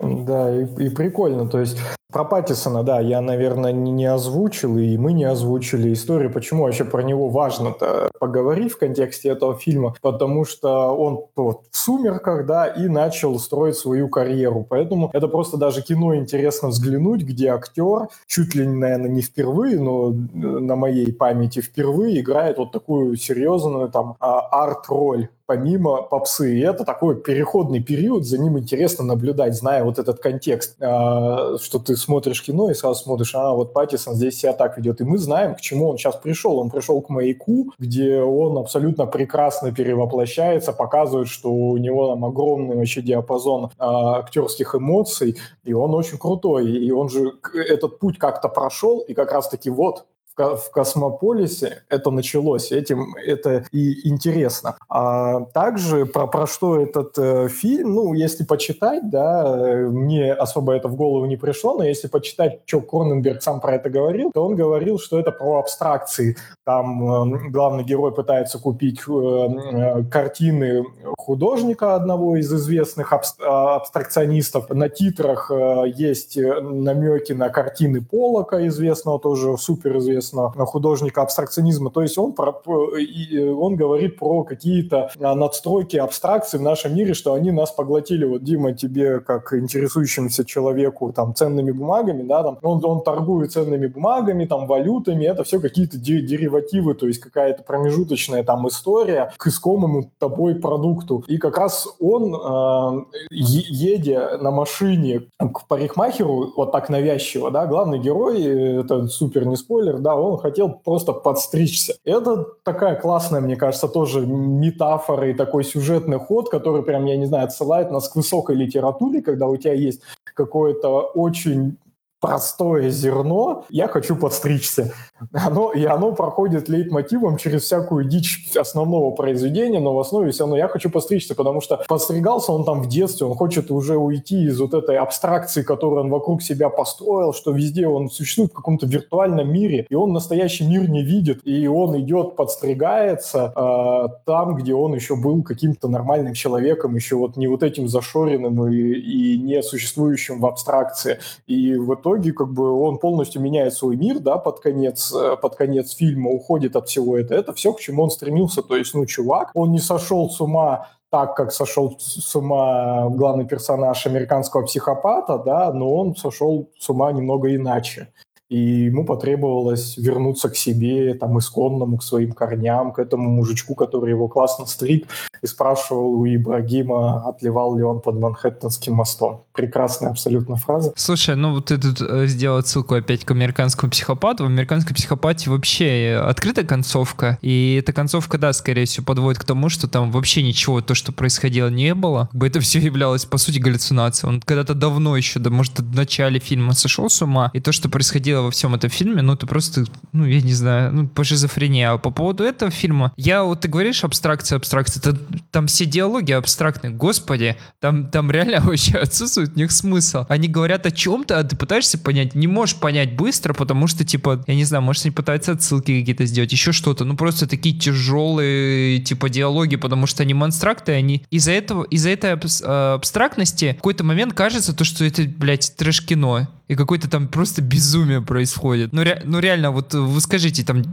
да, 0.00 0.54
и, 0.54 0.64
и 0.64 0.88
прикольно. 0.88 1.48
То 1.48 1.60
есть 1.60 1.78
про 2.10 2.24
Паттисона, 2.24 2.82
да, 2.82 3.00
я, 3.00 3.20
наверное, 3.20 3.72
не, 3.72 3.92
не 3.92 4.06
озвучил, 4.06 4.78
и 4.78 4.96
мы 4.96 5.12
не 5.12 5.24
озвучили 5.24 5.92
историю, 5.92 6.32
почему 6.32 6.64
вообще 6.64 6.84
про 6.84 7.02
него 7.02 7.28
важно-то 7.28 8.10
поговорить 8.18 8.72
в 8.72 8.78
контексте 8.78 9.28
этого 9.28 9.54
фильма, 9.54 9.94
потому 10.02 10.44
что 10.44 10.90
он 10.90 11.26
вот, 11.36 11.62
в 11.70 11.76
«Сумерках», 11.76 12.46
да, 12.46 12.66
и 12.66 12.88
начал 12.88 13.38
строить 13.38 13.76
свою 13.76 14.08
карьеру. 14.08 14.66
Поэтому 14.68 15.10
это 15.12 15.28
просто 15.28 15.56
даже 15.56 15.82
кино 15.82 16.16
интересно 16.16 16.68
взглянуть, 16.68 17.22
где 17.22 17.48
актер, 17.50 18.08
чуть 18.26 18.54
ли, 18.54 18.66
наверное, 18.66 19.10
не 19.10 19.22
впервые, 19.22 19.78
но 19.78 20.10
на 20.10 20.76
моей 20.76 21.12
памяти 21.12 21.60
впервые 21.60 22.20
играет 22.20 22.58
вот 22.58 22.72
такую 22.72 23.16
серьезную 23.16 23.88
там 23.88 24.16
а, 24.18 24.40
арт-роль 24.64 25.28
помимо 25.50 26.02
попсы. 26.02 26.54
И 26.54 26.60
это 26.60 26.84
такой 26.84 27.20
переходный 27.20 27.82
период, 27.82 28.24
за 28.24 28.38
ним 28.38 28.56
интересно 28.56 29.04
наблюдать, 29.04 29.56
зная 29.56 29.82
вот 29.82 29.98
этот 29.98 30.20
контекст, 30.20 30.76
а, 30.80 31.58
что 31.58 31.80
ты 31.80 31.96
смотришь 31.96 32.44
кино 32.44 32.70
и 32.70 32.74
сразу 32.74 33.02
смотришь, 33.02 33.34
а, 33.34 33.52
вот 33.52 33.72
Паттисон 33.72 34.14
здесь 34.14 34.38
себя 34.38 34.52
так 34.52 34.78
ведет. 34.78 35.00
И 35.00 35.04
мы 35.04 35.18
знаем, 35.18 35.56
к 35.56 35.60
чему 35.60 35.88
он 35.88 35.98
сейчас 35.98 36.14
пришел. 36.14 36.56
Он 36.58 36.70
пришел 36.70 37.02
к 37.02 37.08
маяку, 37.08 37.72
где 37.80 38.20
он 38.20 38.58
абсолютно 38.58 39.06
прекрасно 39.06 39.72
перевоплощается, 39.72 40.72
показывает, 40.72 41.26
что 41.26 41.52
у 41.52 41.76
него 41.78 42.10
там 42.10 42.24
огромный 42.24 42.76
вообще 42.76 43.02
диапазон 43.02 43.70
а, 43.76 44.20
актерских 44.20 44.76
эмоций, 44.76 45.36
и 45.64 45.72
он 45.72 45.92
очень 45.96 46.18
крутой. 46.18 46.70
И 46.70 46.92
он 46.92 47.08
же 47.08 47.32
этот 47.54 47.98
путь 47.98 48.18
как-то 48.18 48.48
прошел, 48.48 49.00
и 49.00 49.14
как 49.14 49.32
раз-таки 49.32 49.68
вот 49.68 50.04
в 50.40 50.70
космополисе 50.70 51.82
это 51.88 52.10
началось, 52.10 52.72
этим 52.72 53.14
это 53.16 53.64
и 53.72 54.08
интересно. 54.08 54.76
А 54.88 55.40
также 55.52 56.06
про, 56.06 56.26
про 56.26 56.46
что 56.46 56.80
этот 56.80 57.18
э, 57.18 57.48
фильм, 57.48 57.94
ну, 57.94 58.14
если 58.14 58.44
почитать, 58.44 59.10
да, 59.10 59.44
э, 59.44 59.86
мне 59.88 60.32
особо 60.32 60.74
это 60.74 60.88
в 60.88 60.96
голову 60.96 61.26
не 61.26 61.36
пришло, 61.36 61.76
но 61.76 61.84
если 61.84 62.08
почитать, 62.08 62.60
что 62.66 62.80
Кроненберг 62.80 63.42
сам 63.42 63.60
про 63.60 63.74
это 63.74 63.90
говорил, 63.90 64.30
то 64.32 64.44
он 64.44 64.56
говорил, 64.56 64.98
что 64.98 65.18
это 65.18 65.32
про 65.32 65.58
абстракции. 65.58 66.36
Там 66.64 67.34
э, 67.34 67.50
главный 67.50 67.84
герой 67.84 68.12
пытается 68.12 68.58
купить 68.58 69.00
э, 69.08 69.12
э, 69.12 70.04
картины 70.04 70.84
художника 71.30 71.94
одного 71.94 72.36
из 72.36 72.52
известных 72.52 73.12
а, 73.12 73.76
абстракционистов. 73.76 74.68
На 74.70 74.88
титрах 74.88 75.50
э, 75.50 75.84
есть 75.94 76.36
э, 76.36 76.60
намеки 76.60 77.32
на 77.32 77.50
картины 77.50 78.02
Полока, 78.02 78.66
известного 78.66 79.20
тоже 79.20 79.56
суперизвестного 79.56 80.40
известного 80.40 80.66
художника 80.66 81.22
абстракционизма. 81.22 81.90
То 81.90 82.02
есть 82.02 82.18
он, 82.18 82.32
про, 82.32 82.52
он 82.52 83.76
говорит 83.76 84.18
про 84.18 84.44
какие-то 84.44 85.10
а, 85.20 85.34
надстройки 85.34 85.96
абстракции 85.96 86.58
в 86.58 86.62
нашем 86.62 86.94
мире, 86.94 87.14
что 87.14 87.34
они 87.34 87.50
нас 87.50 87.70
поглотили. 87.70 88.24
Вот, 88.24 88.42
Дима, 88.42 88.72
тебе, 88.72 89.20
как 89.20 89.52
интересующемуся 89.52 90.44
человеку, 90.44 91.12
там, 91.12 91.34
ценными 91.34 91.72
бумагами, 91.72 92.22
да, 92.22 92.42
там, 92.42 92.58
он, 92.62 92.84
он 92.84 93.02
торгует 93.02 93.52
ценными 93.52 93.86
бумагами, 93.86 94.44
там, 94.46 94.66
валютами, 94.66 95.24
это 95.24 95.44
все 95.44 95.60
какие-то 95.60 95.98
деривативы, 95.98 96.94
то 96.94 97.06
есть 97.06 97.20
какая-то 97.20 97.62
промежуточная 97.62 98.42
там 98.42 98.66
история 98.68 99.32
к 99.36 99.46
искомому 99.46 100.10
тобой 100.18 100.54
продукту. 100.54 101.19
И 101.26 101.38
как 101.38 101.58
раз 101.58 101.88
он, 102.00 102.34
э, 102.34 103.04
едя 103.30 104.38
на 104.40 104.50
машине 104.50 105.22
к 105.38 105.66
парикмахеру, 105.68 106.52
вот 106.56 106.72
так 106.72 106.88
навязчиво, 106.88 107.50
да, 107.50 107.66
главный 107.66 107.98
герой, 107.98 108.42
это 108.42 109.06
супер 109.08 109.46
не 109.46 109.56
спойлер, 109.56 109.98
да, 109.98 110.14
он 110.16 110.38
хотел 110.38 110.68
просто 110.68 111.12
подстричься. 111.12 111.94
Это 112.04 112.46
такая 112.64 112.96
классная, 112.96 113.40
мне 113.40 113.56
кажется, 113.56 113.88
тоже 113.88 114.26
метафора 114.26 115.30
и 115.30 115.34
такой 115.34 115.64
сюжетный 115.64 116.18
ход, 116.18 116.48
который 116.48 116.82
прям, 116.82 117.04
я 117.06 117.16
не 117.16 117.26
знаю, 117.26 117.44
отсылает 117.44 117.90
нас 117.90 118.08
к 118.08 118.16
высокой 118.16 118.56
литературе, 118.56 119.22
когда 119.22 119.46
у 119.46 119.56
тебя 119.56 119.74
есть 119.74 120.02
какое-то 120.34 121.00
очень 121.00 121.76
простое 122.20 122.90
зерно, 122.90 123.64
я 123.70 123.88
хочу 123.88 124.14
подстричься. 124.14 124.92
Оно, 125.32 125.72
и 125.72 125.84
оно 125.84 126.12
проходит 126.12 126.68
лейтмотивом 126.68 127.36
через 127.36 127.62
всякую 127.62 128.04
дичь 128.04 128.52
основного 128.56 129.10
произведения, 129.10 129.80
но 129.80 129.94
в 129.94 130.00
основе 130.00 130.30
все 130.30 130.44
равно 130.44 130.56
я 130.56 130.68
хочу 130.68 130.90
подстричься, 130.90 131.34
потому 131.34 131.60
что 131.60 131.82
подстригался 131.88 132.52
он 132.52 132.64
там 132.64 132.82
в 132.82 132.88
детстве, 132.88 133.26
он 133.26 133.34
хочет 133.34 133.70
уже 133.70 133.96
уйти 133.96 134.44
из 134.44 134.60
вот 134.60 134.74
этой 134.74 134.98
абстракции, 134.98 135.62
которую 135.62 136.02
он 136.02 136.10
вокруг 136.10 136.42
себя 136.42 136.68
построил, 136.68 137.32
что 137.32 137.52
везде 137.52 137.86
он 137.86 138.10
существует 138.10 138.52
в 138.52 138.54
каком-то 138.54 138.86
виртуальном 138.86 139.50
мире, 139.52 139.86
и 139.88 139.94
он 139.94 140.12
настоящий 140.12 140.66
мир 140.66 140.88
не 140.88 141.02
видит, 141.02 141.40
и 141.44 141.66
он 141.66 141.98
идет, 142.00 142.36
подстригается 142.36 143.52
э, 143.54 144.08
там, 144.26 144.56
где 144.56 144.74
он 144.74 144.94
еще 144.94 145.16
был 145.16 145.42
каким-то 145.42 145.88
нормальным 145.88 146.34
человеком, 146.34 146.94
еще 146.94 147.16
вот 147.16 147.36
не 147.36 147.46
вот 147.46 147.62
этим 147.62 147.88
зашоренным 147.88 148.66
и, 148.68 148.76
и 148.76 149.38
не 149.38 149.62
существующим 149.62 150.40
в 150.40 150.46
абстракции. 150.46 151.18
И 151.46 151.74
в 151.74 151.92
итоге 152.14 152.32
как 152.32 152.52
бы 152.52 152.72
он 152.72 152.98
полностью 152.98 153.40
меняет 153.42 153.74
свой 153.74 153.96
мир, 153.96 154.18
да, 154.18 154.36
под 154.36 154.60
конец, 154.60 155.12
э, 155.14 155.36
под 155.36 155.56
конец 155.56 155.94
фильма 155.94 156.30
уходит 156.30 156.76
от 156.76 156.88
всего 156.88 157.18
этого. 157.18 157.38
Это 157.38 157.52
все, 157.52 157.72
к 157.72 157.80
чему 157.80 158.02
он 158.02 158.10
стремился. 158.10 158.62
То 158.62 158.76
есть, 158.76 158.94
ну, 158.94 159.06
чувак, 159.06 159.50
он 159.54 159.72
не 159.72 159.78
сошел 159.78 160.28
с 160.30 160.40
ума 160.40 160.88
так, 161.10 161.34
как 161.34 161.52
сошел 161.52 161.96
с 161.98 162.36
ума 162.36 163.08
главный 163.10 163.44
персонаж 163.44 164.06
американского 164.06 164.62
психопата, 164.62 165.38
да, 165.38 165.72
но 165.72 165.92
он 165.92 166.14
сошел 166.16 166.68
с 166.78 166.88
ума 166.88 167.10
немного 167.12 167.54
иначе 167.54 168.08
и 168.50 168.86
ему 168.86 169.04
потребовалось 169.04 169.96
вернуться 169.96 170.50
к 170.50 170.56
себе, 170.56 171.14
там, 171.14 171.38
исконному, 171.38 171.98
к 171.98 172.02
своим 172.02 172.32
корням, 172.32 172.92
к 172.92 172.98
этому 172.98 173.30
мужичку, 173.30 173.76
который 173.76 174.10
его 174.10 174.26
классно 174.26 174.66
стриг, 174.66 175.06
и 175.40 175.46
спрашивал 175.46 176.14
у 176.14 176.26
Ибрагима, 176.26 177.28
отливал 177.28 177.76
ли 177.76 177.84
он 177.84 178.00
под 178.00 178.18
Манхэттенским 178.18 178.94
мостом. 178.94 179.44
Прекрасная 179.54 180.10
абсолютно 180.10 180.56
фраза. 180.56 180.92
Слушай, 180.96 181.36
ну 181.36 181.54
вот 181.54 181.66
ты 181.66 181.78
тут 181.78 182.00
э, 182.00 182.26
сделал 182.26 182.62
ссылку 182.62 182.96
опять 182.96 183.24
к 183.24 183.30
американскому 183.30 183.90
психопату. 183.90 184.44
В 184.44 184.46
американской 184.48 184.96
психопате 184.96 185.48
вообще 185.48 186.20
открытая 186.22 186.64
концовка, 186.64 187.38
и 187.42 187.78
эта 187.80 187.92
концовка, 187.92 188.36
да, 188.36 188.52
скорее 188.52 188.84
всего, 188.86 189.06
подводит 189.06 189.40
к 189.40 189.44
тому, 189.44 189.68
что 189.68 189.88
там 189.88 190.10
вообще 190.10 190.42
ничего, 190.42 190.80
то, 190.80 190.94
что 190.94 191.12
происходило, 191.12 191.68
не 191.68 191.94
было. 191.94 192.28
Как 192.32 192.40
бы 192.40 192.46
это 192.48 192.58
все 192.58 192.80
являлось, 192.80 193.24
по 193.26 193.38
сути, 193.38 193.60
галлюцинацией. 193.60 194.32
Он 194.32 194.40
когда-то 194.40 194.74
давно 194.74 195.16
еще, 195.16 195.38
да, 195.38 195.50
может, 195.50 195.78
в 195.78 195.94
начале 195.94 196.40
фильма 196.40 196.72
сошел 196.72 197.08
с 197.08 197.22
ума, 197.22 197.50
и 197.54 197.60
то, 197.60 197.70
что 197.70 197.88
происходило 197.88 198.39
во 198.42 198.50
всем 198.50 198.74
этом 198.74 198.90
фильме, 198.90 199.22
ну, 199.22 199.34
это 199.34 199.46
просто, 199.46 199.84
ну, 200.12 200.24
я 200.24 200.40
не 200.40 200.52
знаю, 200.52 200.92
ну, 200.92 201.08
по 201.08 201.24
шизофрении. 201.24 201.84
А 201.84 201.98
по 201.98 202.10
поводу 202.10 202.44
этого 202.44 202.70
фильма, 202.70 203.12
я, 203.16 203.42
вот 203.42 203.60
ты 203.60 203.68
говоришь 203.68 204.04
абстракция, 204.04 204.56
абстракция, 204.56 205.00
это, 205.00 205.18
там 205.50 205.66
все 205.66 205.86
диалоги 205.86 206.32
абстрактные, 206.32 206.92
господи, 206.92 207.56
там, 207.80 208.10
там 208.10 208.30
реально 208.30 208.60
вообще 208.64 208.98
отсутствует 208.98 209.50
в 209.50 209.56
них 209.56 209.72
смысл. 209.72 210.24
Они 210.28 210.48
говорят 210.48 210.86
о 210.86 210.90
чем-то, 210.90 211.38
а 211.38 211.44
ты 211.44 211.56
пытаешься 211.56 211.98
понять, 211.98 212.34
не 212.34 212.46
можешь 212.46 212.76
понять 212.76 213.16
быстро, 213.16 213.54
потому 213.54 213.86
что, 213.86 214.04
типа, 214.04 214.44
я 214.46 214.54
не 214.54 214.64
знаю, 214.64 214.82
может, 214.82 215.04
они 215.04 215.12
пытаются 215.12 215.52
отсылки 215.52 215.98
какие-то 215.98 216.26
сделать, 216.26 216.52
еще 216.52 216.72
что-то, 216.72 217.04
ну, 217.04 217.16
просто 217.16 217.46
такие 217.46 217.76
тяжелые, 217.78 218.98
типа, 218.98 219.28
диалоги, 219.28 219.76
потому 219.76 220.06
что 220.06 220.22
они 220.22 220.34
монстракты, 220.34 220.92
они 220.92 221.24
из-за 221.30 221.52
этого, 221.52 221.84
из-за 221.84 222.10
этой 222.10 222.38
а, 222.64 222.94
абстрактности 222.94 223.72
в 223.72 223.76
какой-то 223.76 224.04
момент 224.04 224.34
кажется 224.34 224.74
то, 224.74 224.84
что 224.84 225.04
это, 225.04 225.22
блядь, 225.22 225.74
трэш-кино 225.76 226.48
и 226.70 226.76
какое-то 226.76 227.10
там 227.10 227.26
просто 227.26 227.62
безумие 227.62 228.22
происходит. 228.22 228.92
Ну, 228.92 229.02
ре, 229.02 229.20
ну 229.24 229.40
реально, 229.40 229.72
вот 229.72 229.92
вы 229.92 230.20
скажите, 230.20 230.64
там 230.64 230.84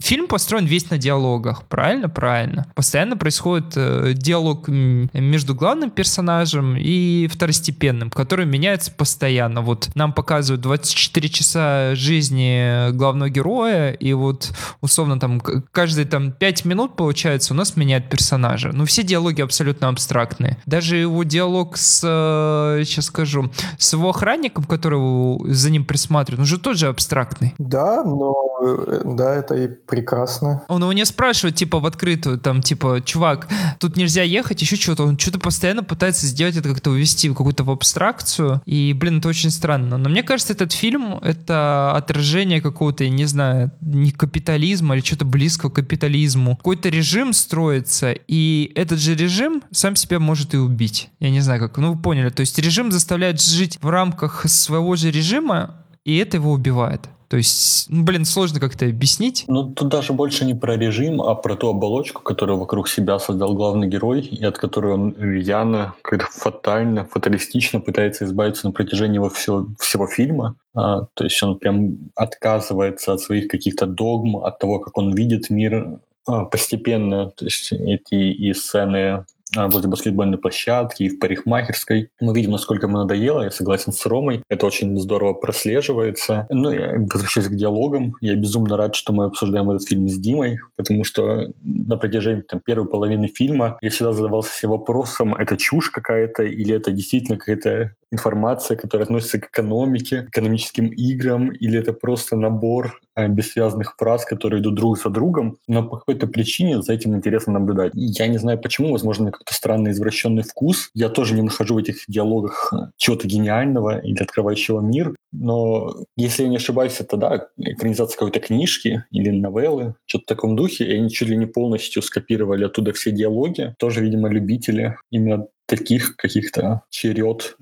Фильм 0.00 0.28
построен 0.28 0.64
весь 0.64 0.90
на 0.90 0.98
диалогах, 0.98 1.64
правильно? 1.64 2.08
Правильно. 2.08 2.66
Постоянно 2.74 3.16
происходит 3.16 3.74
э, 3.76 4.12
диалог 4.14 4.66
между 4.68 5.54
главным 5.54 5.90
персонажем 5.90 6.76
и 6.76 7.28
второстепенным, 7.28 8.10
который 8.10 8.46
меняется 8.46 8.90
постоянно. 8.92 9.60
Вот 9.60 9.90
нам 9.94 10.12
показывают 10.12 10.62
24 10.62 11.28
часа 11.28 11.94
жизни 11.94 12.90
главного 12.92 13.28
героя, 13.28 13.92
и 13.92 14.12
вот 14.14 14.52
условно 14.80 15.20
там 15.20 15.40
каждые 15.70 16.06
там 16.06 16.32
5 16.32 16.64
минут, 16.64 16.96
получается, 16.96 17.52
у 17.52 17.56
нас 17.56 17.76
меняют 17.76 18.08
персонажа. 18.08 18.70
Ну, 18.72 18.86
все 18.86 19.02
диалоги 19.02 19.42
абсолютно 19.42 19.88
абстрактные. 19.88 20.56
Даже 20.64 20.96
его 20.96 21.22
диалог 21.24 21.76
с, 21.76 22.00
э, 22.02 22.84
сейчас 22.84 23.06
скажу, 23.06 23.50
с 23.78 23.92
его 23.92 24.08
охранником, 24.10 24.64
который 24.64 25.52
за 25.52 25.70
ним 25.70 25.84
присматривает, 25.84 26.40
он 26.40 26.46
же 26.46 26.58
тоже 26.58 26.88
абстрактный. 26.88 27.54
Да, 27.58 28.02
но 28.02 28.34
э, 28.62 29.02
да, 29.04 29.34
это 29.34 29.54
и 29.54 29.68
Прекрасно. 29.90 30.62
Он 30.68 30.82
его 30.82 30.92
не 30.92 31.04
спрашивает, 31.04 31.56
типа, 31.56 31.80
в 31.80 31.86
открытую, 31.86 32.38
там, 32.38 32.62
типа, 32.62 33.02
чувак, 33.04 33.48
тут 33.80 33.96
нельзя 33.96 34.22
ехать, 34.22 34.62
еще 34.62 34.76
что-то. 34.76 35.02
Он 35.02 35.18
что-то 35.18 35.40
постоянно 35.40 35.82
пытается 35.82 36.28
сделать 36.28 36.56
это 36.56 36.68
как-то 36.68 36.90
увести 36.90 37.28
в 37.28 37.34
какую-то 37.34 37.64
в 37.64 37.70
абстракцию. 37.70 38.62
И, 38.66 38.92
блин, 38.92 39.18
это 39.18 39.28
очень 39.28 39.50
странно. 39.50 39.98
Но 39.98 40.08
мне 40.08 40.22
кажется, 40.22 40.52
этот 40.52 40.72
фильм— 40.72 41.14
это 41.22 41.92
отражение 41.96 42.60
какого-то, 42.60 43.02
я 43.02 43.10
не 43.10 43.24
знаю, 43.24 43.72
не 43.80 44.12
капитализма 44.12 44.94
или 44.94 45.04
что-то 45.04 45.24
близкого 45.24 45.70
к 45.70 45.74
капитализму. 45.74 46.56
Какой-то 46.56 46.88
режим 46.88 47.32
строится, 47.32 48.12
и 48.12 48.70
этот 48.76 49.00
же 49.00 49.16
режим 49.16 49.60
сам 49.72 49.96
себя 49.96 50.20
может 50.20 50.54
и 50.54 50.56
убить. 50.56 51.10
Я 51.18 51.30
не 51.30 51.40
знаю, 51.40 51.60
как. 51.60 51.76
Ну, 51.78 51.94
вы 51.94 52.00
поняли. 52.00 52.28
То 52.30 52.40
есть 52.40 52.56
режим 52.60 52.92
заставляет 52.92 53.40
жить 53.40 53.76
в 53.82 53.88
рамках 53.88 54.48
своего 54.48 54.94
же 54.94 55.10
режима, 55.10 55.84
и 56.04 56.16
это 56.16 56.36
его 56.36 56.52
убивает. 56.52 57.08
То 57.30 57.36
есть, 57.36 57.86
ну, 57.88 58.02
блин, 58.02 58.24
сложно 58.24 58.58
как-то 58.58 58.86
объяснить. 58.86 59.44
Ну, 59.46 59.72
тут 59.72 59.88
даже 59.88 60.12
больше 60.12 60.44
не 60.44 60.54
про 60.54 60.76
режим, 60.76 61.22
а 61.22 61.36
про 61.36 61.54
ту 61.54 61.68
оболочку, 61.68 62.22
которую 62.22 62.58
вокруг 62.58 62.88
себя 62.88 63.20
создал 63.20 63.54
главный 63.54 63.86
герой, 63.86 64.22
и 64.22 64.44
от 64.44 64.58
которой 64.58 64.94
он 64.94 65.14
рьяно, 65.16 65.94
как-то 66.02 66.26
фатально, 66.26 67.04
фаталистично 67.04 67.80
пытается 67.80 68.24
избавиться 68.24 68.66
на 68.66 68.72
протяжении 68.72 69.20
всего, 69.28 69.68
всего 69.78 70.08
фильма. 70.08 70.56
А, 70.74 71.06
то 71.14 71.22
есть 71.22 71.40
он 71.40 71.56
прям 71.56 72.10
отказывается 72.16 73.12
от 73.12 73.20
своих 73.20 73.46
каких-то 73.46 73.86
догм, 73.86 74.38
от 74.38 74.58
того, 74.58 74.80
как 74.80 74.98
он 74.98 75.14
видит 75.14 75.50
мир 75.50 76.00
а, 76.26 76.46
постепенно. 76.46 77.30
То 77.30 77.44
есть 77.44 77.70
эти 77.70 78.14
и 78.14 78.52
сцены 78.54 79.24
возле 79.56 79.88
баскетбольной 79.88 80.38
площадки 80.38 81.04
и 81.04 81.08
в 81.08 81.18
парикмахерской. 81.18 82.10
Мы 82.20 82.34
видим, 82.34 82.52
насколько 82.52 82.86
ему 82.86 82.98
надоело, 82.98 83.42
я 83.42 83.50
согласен 83.50 83.92
с 83.92 84.06
Ромой. 84.06 84.42
Это 84.48 84.66
очень 84.66 84.98
здорово 84.98 85.34
прослеживается. 85.34 86.46
Ну, 86.50 86.70
я 86.70 86.94
возвращаюсь 87.12 87.48
к 87.48 87.54
диалогам. 87.54 88.14
Я 88.20 88.34
безумно 88.34 88.76
рад, 88.76 88.94
что 88.94 89.12
мы 89.12 89.24
обсуждаем 89.24 89.70
этот 89.70 89.88
фильм 89.88 90.08
с 90.08 90.18
Димой, 90.18 90.58
потому 90.76 91.04
что 91.04 91.52
на 91.62 91.96
протяжении 91.96 92.42
там, 92.42 92.60
первой 92.60 92.88
половины 92.88 93.28
фильма 93.28 93.78
я 93.80 93.90
всегда 93.90 94.12
задавался 94.12 94.52
себе 94.56 94.70
вопросом, 94.70 95.34
это 95.34 95.56
чушь 95.56 95.90
какая-то 95.90 96.42
или 96.42 96.74
это 96.74 96.92
действительно 96.92 97.38
какая-то 97.38 97.94
информация, 98.12 98.76
которая 98.76 99.04
относится 99.04 99.38
к 99.38 99.46
экономике, 99.46 100.26
экономическим 100.28 100.88
играм, 100.88 101.50
или 101.50 101.78
это 101.78 101.92
просто 101.92 102.36
набор 102.36 103.00
бессвязных 103.28 103.94
фраз, 103.98 104.24
которые 104.24 104.60
идут 104.60 104.74
друг 104.74 104.98
за 104.98 105.10
другом, 105.10 105.58
но 105.68 105.82
по 105.82 105.98
какой-то 105.98 106.26
причине 106.26 106.82
за 106.82 106.92
этим 106.92 107.14
интересно 107.14 107.54
наблюдать. 107.54 107.92
Я 107.94 108.26
не 108.26 108.38
знаю 108.38 108.58
почему, 108.58 108.92
возможно, 108.92 109.30
какой-то 109.30 109.54
странный 109.54 109.92
извращенный 109.92 110.42
вкус. 110.42 110.90
Я 110.94 111.08
тоже 111.08 111.34
не 111.34 111.42
нахожу 111.42 111.74
в 111.74 111.78
этих 111.78 112.04
диалогах 112.08 112.72
э, 112.72 112.90
чего-то 112.96 113.26
гениального 113.26 113.98
или 113.98 114.22
открывающего 114.22 114.80
мир, 114.80 115.14
но 115.32 115.94
если 116.16 116.42
я 116.42 116.48
не 116.48 116.56
ошибаюсь, 116.56 117.00
это 117.00 117.16
да, 117.16 117.48
экранизация 117.56 118.16
какой-то 118.16 118.40
книжки 118.40 119.04
или 119.10 119.30
новеллы, 119.30 119.94
что-то 120.06 120.24
в 120.24 120.28
таком 120.28 120.56
духе, 120.56 120.84
и 120.84 120.96
они 120.96 121.10
чуть 121.10 121.28
ли 121.28 121.36
не 121.36 121.46
полностью 121.46 122.02
скопировали 122.02 122.64
оттуда 122.64 122.92
все 122.92 123.12
диалоги. 123.12 123.74
Тоже, 123.78 124.02
видимо, 124.02 124.28
любители 124.28 124.96
именно 125.10 125.46
таких 125.66 126.16
каких-то 126.16 126.82
черед 126.90 127.56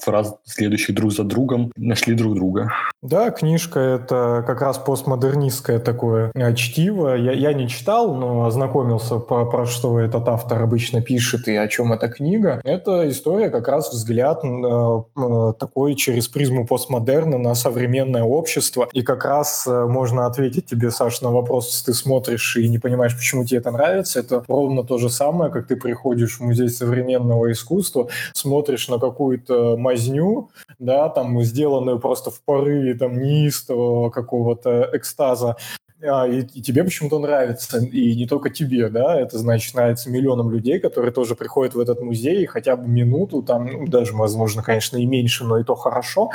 фраз, 0.00 0.36
следующих 0.44 0.94
друг 0.94 1.12
за 1.12 1.24
другом, 1.24 1.72
нашли 1.76 2.14
друг 2.14 2.34
друга. 2.34 2.72
Да, 3.02 3.30
книжка— 3.30 3.78
это 3.80 4.42
как 4.46 4.60
раз 4.60 4.78
постмодернистское 4.78 5.78
такое 5.78 6.32
э, 6.34 6.54
чтиво. 6.54 7.14
Я, 7.14 7.32
я 7.32 7.52
не 7.52 7.68
читал, 7.68 8.14
но 8.14 8.44
ознакомился, 8.44 9.18
по, 9.18 9.44
про 9.46 9.66
что 9.66 10.00
этот 10.00 10.28
автор 10.28 10.62
обычно 10.62 11.00
пишет 11.00 11.46
и 11.46 11.54
о 11.54 11.68
чем 11.68 11.92
эта 11.92 12.08
книга. 12.08 12.60
Это 12.64 13.08
история 13.08 13.50
как 13.50 13.68
раз 13.68 13.92
взгляд 13.92 14.44
э, 14.44 14.48
э, 14.48 15.52
такой 15.58 15.94
через 15.94 16.26
призму 16.28 16.66
постмодерна 16.66 17.38
на 17.38 17.54
современное 17.54 18.24
общество. 18.24 18.88
И 18.92 19.02
как 19.02 19.24
раз 19.24 19.66
э, 19.66 19.86
можно 19.86 20.26
ответить 20.26 20.66
тебе, 20.66 20.90
Саш, 20.90 21.20
на 21.20 21.30
вопрос, 21.30 21.82
ты 21.82 21.94
смотришь 21.94 22.56
и 22.56 22.68
не 22.68 22.78
понимаешь, 22.78 23.16
почему 23.16 23.44
тебе 23.44 23.58
это 23.58 23.70
нравится. 23.70 24.18
Это 24.18 24.42
ровно 24.48 24.82
то 24.82 24.98
же 24.98 25.08
самое, 25.08 25.52
как 25.52 25.68
ты 25.68 25.76
приходишь 25.76 26.38
в 26.38 26.40
музей 26.40 26.68
современного 26.68 27.52
искусства, 27.52 28.08
смотришь 28.32 28.88
на 28.88 28.98
какую-то 28.98 29.67
мазню, 29.76 30.50
да, 30.78 31.08
там 31.08 31.42
сделанную 31.42 31.98
просто 31.98 32.30
в 32.30 32.40
порыве 32.42 32.94
там 32.94 33.18
неистового 33.20 34.10
какого-то 34.10 34.90
экстаза, 34.92 35.56
а, 36.00 36.28
и, 36.28 36.42
и 36.42 36.62
тебе 36.62 36.84
почему-то 36.84 37.18
нравится, 37.18 37.78
и 37.78 38.14
не 38.14 38.26
только 38.26 38.50
тебе, 38.50 38.88
да, 38.88 39.20
это 39.20 39.36
значит 39.38 39.74
нравится 39.74 40.10
миллионам 40.10 40.50
людей, 40.50 40.78
которые 40.78 41.12
тоже 41.12 41.34
приходят 41.34 41.74
в 41.74 41.80
этот 41.80 42.00
музей, 42.00 42.46
хотя 42.46 42.76
бы 42.76 42.86
минуту, 42.86 43.42
там, 43.42 43.66
ну, 43.66 43.86
даже, 43.86 44.14
возможно, 44.14 44.62
конечно, 44.62 44.96
и 44.96 45.06
меньше, 45.06 45.44
но 45.44 45.58
и 45.58 45.64
то 45.64 45.74
хорошо, 45.74 46.30